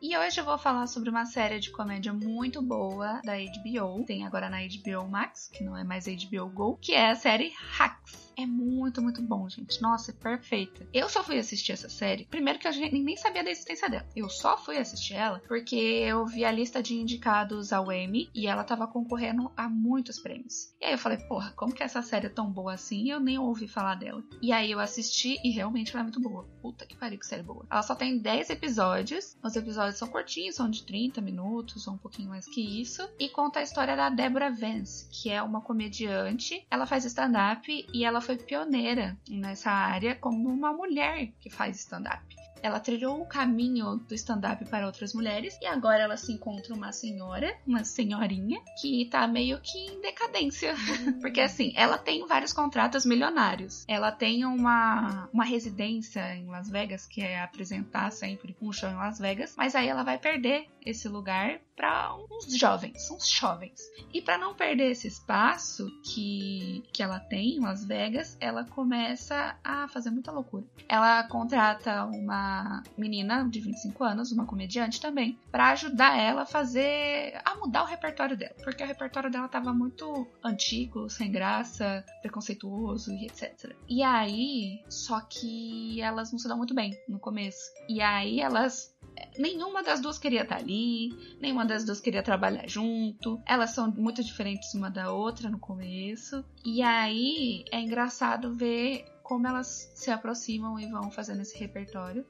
E 0.00 0.16
hoje 0.16 0.40
eu 0.40 0.44
vou 0.44 0.56
falar 0.56 0.86
sobre 0.86 1.10
uma 1.10 1.26
série 1.26 1.58
de 1.58 1.72
comédia 1.72 2.12
muito 2.12 2.62
boa 2.62 3.20
da 3.24 3.32
HBO. 3.34 4.04
Tem 4.04 4.24
agora 4.24 4.48
na 4.48 4.58
HBO 4.58 5.08
Max, 5.08 5.50
que 5.52 5.64
não 5.64 5.76
é 5.76 5.82
mais 5.82 6.06
HBO 6.06 6.48
Go, 6.48 6.78
que 6.80 6.94
é 6.94 7.10
a 7.10 7.16
série 7.16 7.52
Hacks. 7.56 8.27
É 8.38 8.46
muito 8.46 9.02
muito, 9.02 9.20
bom, 9.20 9.48
gente. 9.48 9.82
Nossa, 9.82 10.12
é 10.12 10.14
perfeita. 10.14 10.86
Eu 10.94 11.08
só 11.08 11.24
fui 11.24 11.38
assistir 11.38 11.72
essa 11.72 11.88
série. 11.88 12.24
Primeiro 12.26 12.58
que 12.58 12.68
eu 12.68 12.72
nem 12.72 13.16
sabia 13.16 13.42
da 13.42 13.50
existência 13.50 13.90
dela. 13.90 14.06
Eu 14.14 14.28
só 14.28 14.56
fui 14.56 14.78
assistir 14.78 15.14
ela 15.14 15.42
porque 15.48 15.74
eu 15.74 16.24
vi 16.24 16.44
a 16.44 16.52
lista 16.52 16.80
de 16.80 16.94
indicados 16.94 17.72
ao 17.72 17.90
Emmy 17.90 18.30
e 18.32 18.46
ela 18.46 18.62
tava 18.62 18.86
concorrendo 18.86 19.50
a 19.56 19.68
muitos 19.68 20.20
prêmios. 20.20 20.72
E 20.80 20.84
aí 20.84 20.92
eu 20.92 20.98
falei, 20.98 21.18
porra, 21.18 21.52
como 21.56 21.74
que 21.74 21.82
essa 21.82 22.00
série 22.00 22.26
é 22.26 22.30
tão 22.30 22.48
boa 22.50 22.74
assim? 22.74 23.10
Eu 23.10 23.18
nem 23.18 23.38
ouvi 23.38 23.66
falar 23.66 23.96
dela. 23.96 24.22
E 24.40 24.52
aí 24.52 24.70
eu 24.70 24.78
assisti 24.78 25.36
e 25.42 25.50
realmente 25.50 25.90
ela 25.90 26.00
é 26.00 26.04
muito 26.04 26.20
boa. 26.20 26.44
Puta 26.62 26.86
que 26.86 26.96
pariu 26.96 27.18
que 27.18 27.26
série 27.26 27.42
boa. 27.42 27.66
Ela 27.68 27.82
só 27.82 27.96
tem 27.96 28.18
10 28.18 28.50
episódios. 28.50 29.36
Os 29.42 29.56
episódios 29.56 29.98
são 29.98 30.06
curtinhos, 30.06 30.54
são 30.54 30.70
de 30.70 30.84
30 30.84 31.20
minutos 31.20 31.88
ou 31.88 31.94
um 31.94 31.98
pouquinho 31.98 32.28
mais 32.28 32.46
que 32.46 32.80
isso. 32.80 33.08
E 33.18 33.28
conta 33.28 33.58
a 33.58 33.64
história 33.64 33.96
da 33.96 34.08
Deborah 34.08 34.50
Vance, 34.50 35.08
que 35.10 35.28
é 35.28 35.42
uma 35.42 35.60
comediante. 35.60 36.64
Ela 36.70 36.86
faz 36.86 37.04
stand-up 37.04 37.86
e 37.92 38.04
ela 38.04 38.20
foi 38.28 38.36
pioneira 38.36 39.16
nessa 39.26 39.70
área 39.70 40.14
como 40.14 40.50
uma 40.50 40.70
mulher 40.70 41.32
que 41.40 41.48
faz 41.48 41.78
stand-up. 41.80 42.22
Ela 42.62 42.78
trilhou 42.78 43.22
o 43.22 43.26
caminho 43.26 43.96
do 43.96 44.14
stand-up 44.14 44.62
para 44.66 44.84
outras 44.84 45.14
mulheres 45.14 45.56
e 45.62 45.66
agora 45.66 46.02
ela 46.02 46.16
se 46.18 46.32
encontra 46.32 46.74
uma 46.74 46.92
senhora, 46.92 47.56
uma 47.66 47.84
senhorinha, 47.84 48.60
que 48.82 49.06
tá 49.06 49.26
meio 49.26 49.58
que 49.62 49.78
em 49.78 50.02
decadência. 50.02 50.74
Porque 51.22 51.40
assim, 51.40 51.72
ela 51.74 51.96
tem 51.96 52.26
vários 52.26 52.52
contratos 52.52 53.06
milionários. 53.06 53.86
Ela 53.88 54.12
tem 54.12 54.44
uma, 54.44 55.30
uma 55.32 55.44
residência 55.44 56.36
em 56.36 56.46
Las 56.48 56.68
Vegas, 56.68 57.06
que 57.06 57.22
é 57.22 57.40
apresentar 57.40 58.10
sempre 58.10 58.54
um 58.60 58.72
show 58.72 58.90
em 58.90 58.96
Las 58.96 59.18
Vegas, 59.18 59.54
mas 59.56 59.74
aí 59.74 59.88
ela 59.88 60.02
vai 60.02 60.18
perder 60.18 60.66
esse 60.84 61.08
lugar 61.08 61.60
para 61.78 62.12
uns 62.28 62.52
jovens, 62.58 63.08
uns 63.08 63.28
jovens. 63.28 63.80
E 64.12 64.20
para 64.20 64.36
não 64.36 64.52
perder 64.52 64.90
esse 64.90 65.06
espaço 65.06 65.88
que, 66.02 66.82
que 66.92 67.04
ela 67.04 67.20
tem 67.20 67.56
em 67.56 67.60
Las 67.60 67.84
Vegas, 67.84 68.36
ela 68.40 68.64
começa 68.64 69.56
a 69.62 69.86
fazer 69.86 70.10
muita 70.10 70.32
loucura. 70.32 70.64
Ela 70.88 71.22
contrata 71.22 72.04
uma 72.04 72.82
menina 72.96 73.48
de 73.48 73.60
25 73.60 74.02
anos, 74.02 74.32
uma 74.32 74.44
comediante 74.44 75.00
também, 75.00 75.38
para 75.52 75.68
ajudar 75.68 76.18
ela 76.18 76.42
a 76.42 76.46
fazer 76.46 77.40
a 77.44 77.54
mudar 77.54 77.84
o 77.84 77.86
repertório 77.86 78.36
dela, 78.36 78.56
porque 78.64 78.82
o 78.82 78.86
repertório 78.86 79.30
dela 79.30 79.46
tava 79.46 79.72
muito 79.72 80.26
antigo, 80.42 81.08
sem 81.08 81.30
graça, 81.30 82.04
preconceituoso 82.20 83.12
e 83.12 83.26
etc. 83.26 83.72
E 83.88 84.02
aí, 84.02 84.82
só 84.88 85.20
que 85.20 86.00
elas 86.00 86.32
não 86.32 86.40
se 86.40 86.48
dão 86.48 86.56
muito 86.56 86.74
bem 86.74 86.98
no 87.08 87.20
começo. 87.20 87.70
E 87.88 88.00
aí 88.00 88.40
elas 88.40 88.97
nenhuma 89.38 89.82
das 89.82 90.00
duas 90.00 90.18
queria 90.18 90.42
estar 90.42 90.56
ali, 90.56 91.10
nenhuma 91.40 91.64
das 91.64 91.84
duas 91.84 92.00
queria 92.00 92.22
trabalhar 92.22 92.68
junto. 92.68 93.40
Elas 93.46 93.70
são 93.70 93.90
muito 93.90 94.22
diferentes 94.22 94.74
uma 94.74 94.90
da 94.90 95.12
outra 95.12 95.48
no 95.48 95.58
começo. 95.58 96.44
E 96.64 96.82
aí 96.82 97.64
é 97.70 97.80
engraçado 97.80 98.54
ver 98.54 99.04
como 99.22 99.46
elas 99.46 99.90
se 99.94 100.10
aproximam 100.10 100.78
e 100.78 100.86
vão 100.86 101.10
fazendo 101.10 101.42
esse 101.42 101.58
repertório 101.58 102.24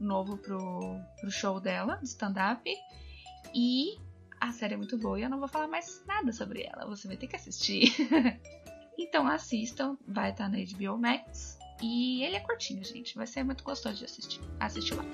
novo 0.00 0.36
pro, 0.36 1.00
pro 1.20 1.30
show 1.30 1.60
dela, 1.60 1.96
de 1.96 2.08
stand-up. 2.08 2.70
E 3.54 3.98
a 4.40 4.52
série 4.52 4.74
é 4.74 4.76
muito 4.76 4.96
boa 4.96 5.18
e 5.18 5.22
eu 5.22 5.30
não 5.30 5.38
vou 5.38 5.48
falar 5.48 5.68
mais 5.68 6.02
nada 6.06 6.32
sobre 6.32 6.62
ela, 6.62 6.86
você 6.86 7.08
vai 7.08 7.16
ter 7.16 7.26
que 7.26 7.36
assistir. 7.36 7.92
então 8.98 9.26
assistam, 9.26 9.96
vai 10.06 10.30
estar 10.30 10.48
na 10.48 10.58
HBO 10.58 10.98
Max. 10.98 11.58
E 11.82 12.22
ele 12.24 12.36
é 12.36 12.40
curtinho, 12.40 12.84
gente. 12.84 13.14
Vai 13.14 13.26
ser 13.26 13.44
muito 13.44 13.62
gostoso 13.62 13.96
de 13.96 14.04
assistir. 14.04 14.40
Assiste 14.58 14.94
lá. 14.94 15.04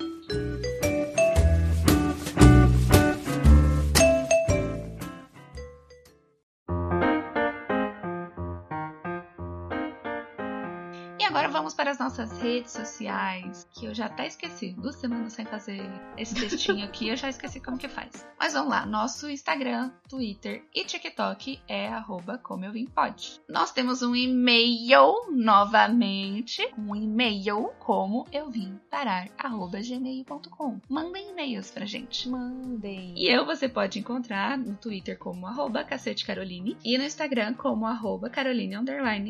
Vamos 11.55 11.73
para 11.73 11.91
as 11.91 11.99
nossas 11.99 12.37
redes 12.41 12.73
sociais, 12.73 13.65
que 13.71 13.85
eu 13.85 13.95
já 13.95 14.07
até 14.07 14.27
esqueci. 14.27 14.73
Duas 14.73 14.97
semanas 14.97 15.31
sem 15.31 15.45
fazer 15.45 15.89
esse 16.17 16.35
textinho 16.35 16.83
aqui, 16.83 17.07
eu 17.07 17.15
já 17.15 17.29
esqueci 17.29 17.61
como 17.61 17.77
que 17.77 17.87
faz. 17.87 18.27
Mas 18.37 18.51
vamos 18.51 18.71
lá, 18.71 18.85
nosso 18.85 19.29
Instagram, 19.29 19.89
Twitter 20.09 20.65
e 20.75 20.83
TikTok 20.83 21.61
é 21.65 21.87
arroba 21.87 22.37
como 22.37 22.65
eu 22.65 22.73
vim 22.73 22.85
pode. 22.85 23.39
Nós 23.47 23.71
temos 23.71 24.01
um 24.01 24.13
e-mail 24.13 25.31
novamente, 25.31 26.61
um 26.77 26.93
e-mail 26.93 27.69
como 27.79 28.27
eu 28.33 28.51
vim 28.51 28.77
parar, 28.91 29.29
arroba 29.37 29.79
gmail.com. 29.79 30.81
Mandem 30.89 31.29
e-mails 31.29 31.71
pra 31.71 31.85
gente. 31.85 32.27
Mandem. 32.27 33.13
E 33.15 33.27
eu 33.27 33.45
você 33.45 33.69
pode 33.69 33.97
encontrar 33.97 34.57
no 34.57 34.75
Twitter 34.75 35.17
como 35.17 35.47
arroba 35.47 35.85
cacete 35.85 36.25
Caroline 36.25 36.75
e 36.83 36.97
no 36.97 37.05
Instagram 37.05 37.53
como 37.53 37.85
arroba 37.85 38.29
Caroline 38.29 38.75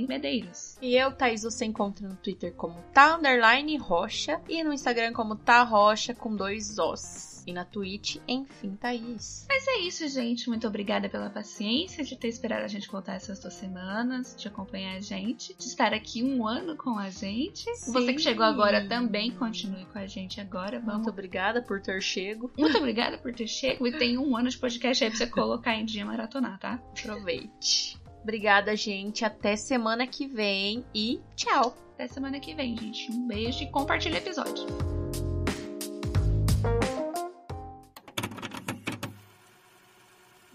Medeiros. 0.08 0.76
E 0.82 0.96
eu, 0.96 1.12
Thaís, 1.12 1.44
você 1.44 1.66
encontra 1.66 2.08
no 2.08 2.15
no 2.16 2.22
Twitter 2.22 2.54
como 2.54 2.82
tá 2.94 3.18
underline 3.18 3.78
rocha 3.78 4.42
e 4.48 4.64
no 4.64 4.74
Instagram 4.74 5.12
como 5.12 5.36
tá 5.36 5.62
rocha 5.64 6.14
com 6.14 6.36
dois 6.36 6.80
os. 6.80 7.36
E 7.48 7.54
na 7.54 7.64
Twitch, 7.64 8.18
enfim, 8.28 8.76
Thaís. 8.76 9.46
Mas 9.48 9.68
é 9.68 9.78
isso, 9.82 10.08
gente. 10.08 10.50
Muito 10.50 10.66
obrigada 10.68 11.08
pela 11.08 11.30
paciência 11.30 12.04
de 12.04 12.16
ter 12.16 12.28
esperado 12.28 12.66
a 12.66 12.68
gente 12.68 12.90
voltar 12.90 13.14
essas 13.14 13.40
duas 13.40 13.54
semanas, 13.54 14.36
de 14.36 14.48
acompanhar 14.48 14.96
a 14.96 15.00
gente, 15.00 15.56
de 15.56 15.66
estar 15.66 15.94
aqui 15.94 16.24
um 16.24 16.48
ano 16.48 16.76
com 16.76 16.98
a 16.98 17.12
gente. 17.12 17.72
Sim. 17.76 17.94
Você 17.94 18.14
que 18.14 18.20
chegou 18.20 18.44
agora 18.44 18.88
também 18.88 19.30
continue 19.30 19.86
com 19.86 20.00
a 20.00 20.08
gente 20.08 20.42
agora. 20.42 20.80
Vamos. 20.80 20.96
Muito 20.96 21.10
obrigada 21.12 21.62
por 21.62 21.80
ter 21.80 22.02
chego. 22.02 22.52
Muito 22.58 22.80
obrigada 22.80 23.20
por 23.20 23.32
ter 23.32 23.48
chego. 23.48 23.86
E 23.86 23.96
tem 23.96 24.18
um 24.18 24.36
ano 24.36 24.50
de 24.50 24.58
podcast 24.58 25.04
aí 25.04 25.12
pra 25.12 25.20
você 25.20 25.28
colocar 25.28 25.76
em 25.76 25.86
dia 25.86 26.04
maratonar, 26.04 26.58
tá? 26.58 26.82
Aproveite. 27.00 28.05
Obrigada, 28.26 28.76
gente. 28.76 29.24
Até 29.24 29.56
semana 29.56 30.08
que 30.08 30.26
vem 30.26 30.84
e 30.96 31.22
tchau. 31.36 31.78
Até 31.94 32.08
semana 32.08 32.40
que 32.40 32.56
vem, 32.56 32.76
gente. 32.76 33.12
Um 33.12 33.28
beijo 33.28 33.64
e 33.64 33.70
compartilhe 33.70 34.16
o 34.16 34.18
episódio. 34.18 34.66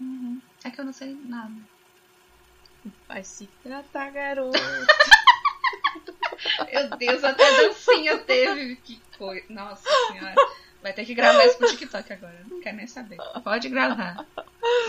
Uhum. 0.01 0.41
É 0.65 0.69
que 0.69 0.81
eu 0.81 0.83
não 0.83 0.91
sei 0.91 1.17
nada. 1.23 1.53
Vai 3.07 3.23
se 3.23 3.47
tratar, 3.63 4.11
garoto. 4.11 4.59
Meu 6.69 6.97
Deus, 6.97 7.23
até 7.23 7.55
dancinha 7.55 8.17
teve. 8.17 8.75
Que 8.83 9.01
coisa. 9.17 9.45
Nossa 9.47 9.89
senhora. 10.09 10.35
Vai 10.81 10.93
ter 10.93 11.05
que 11.05 11.13
gravar 11.13 11.45
isso 11.45 11.57
pro 11.57 11.67
TikTok 11.67 12.13
agora. 12.13 12.43
Não 12.49 12.59
quero 12.59 12.77
nem 12.77 12.87
saber. 12.87 13.17
Pode 13.43 13.69
gravar. 13.69 14.25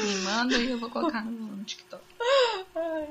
Me 0.00 0.14
manda 0.22 0.56
e 0.56 0.70
eu 0.70 0.78
vou 0.78 0.90
colocar 0.90 1.24
no, 1.24 1.30
no 1.30 1.64
TikTok. 1.64 2.02
Ai, 2.74 3.08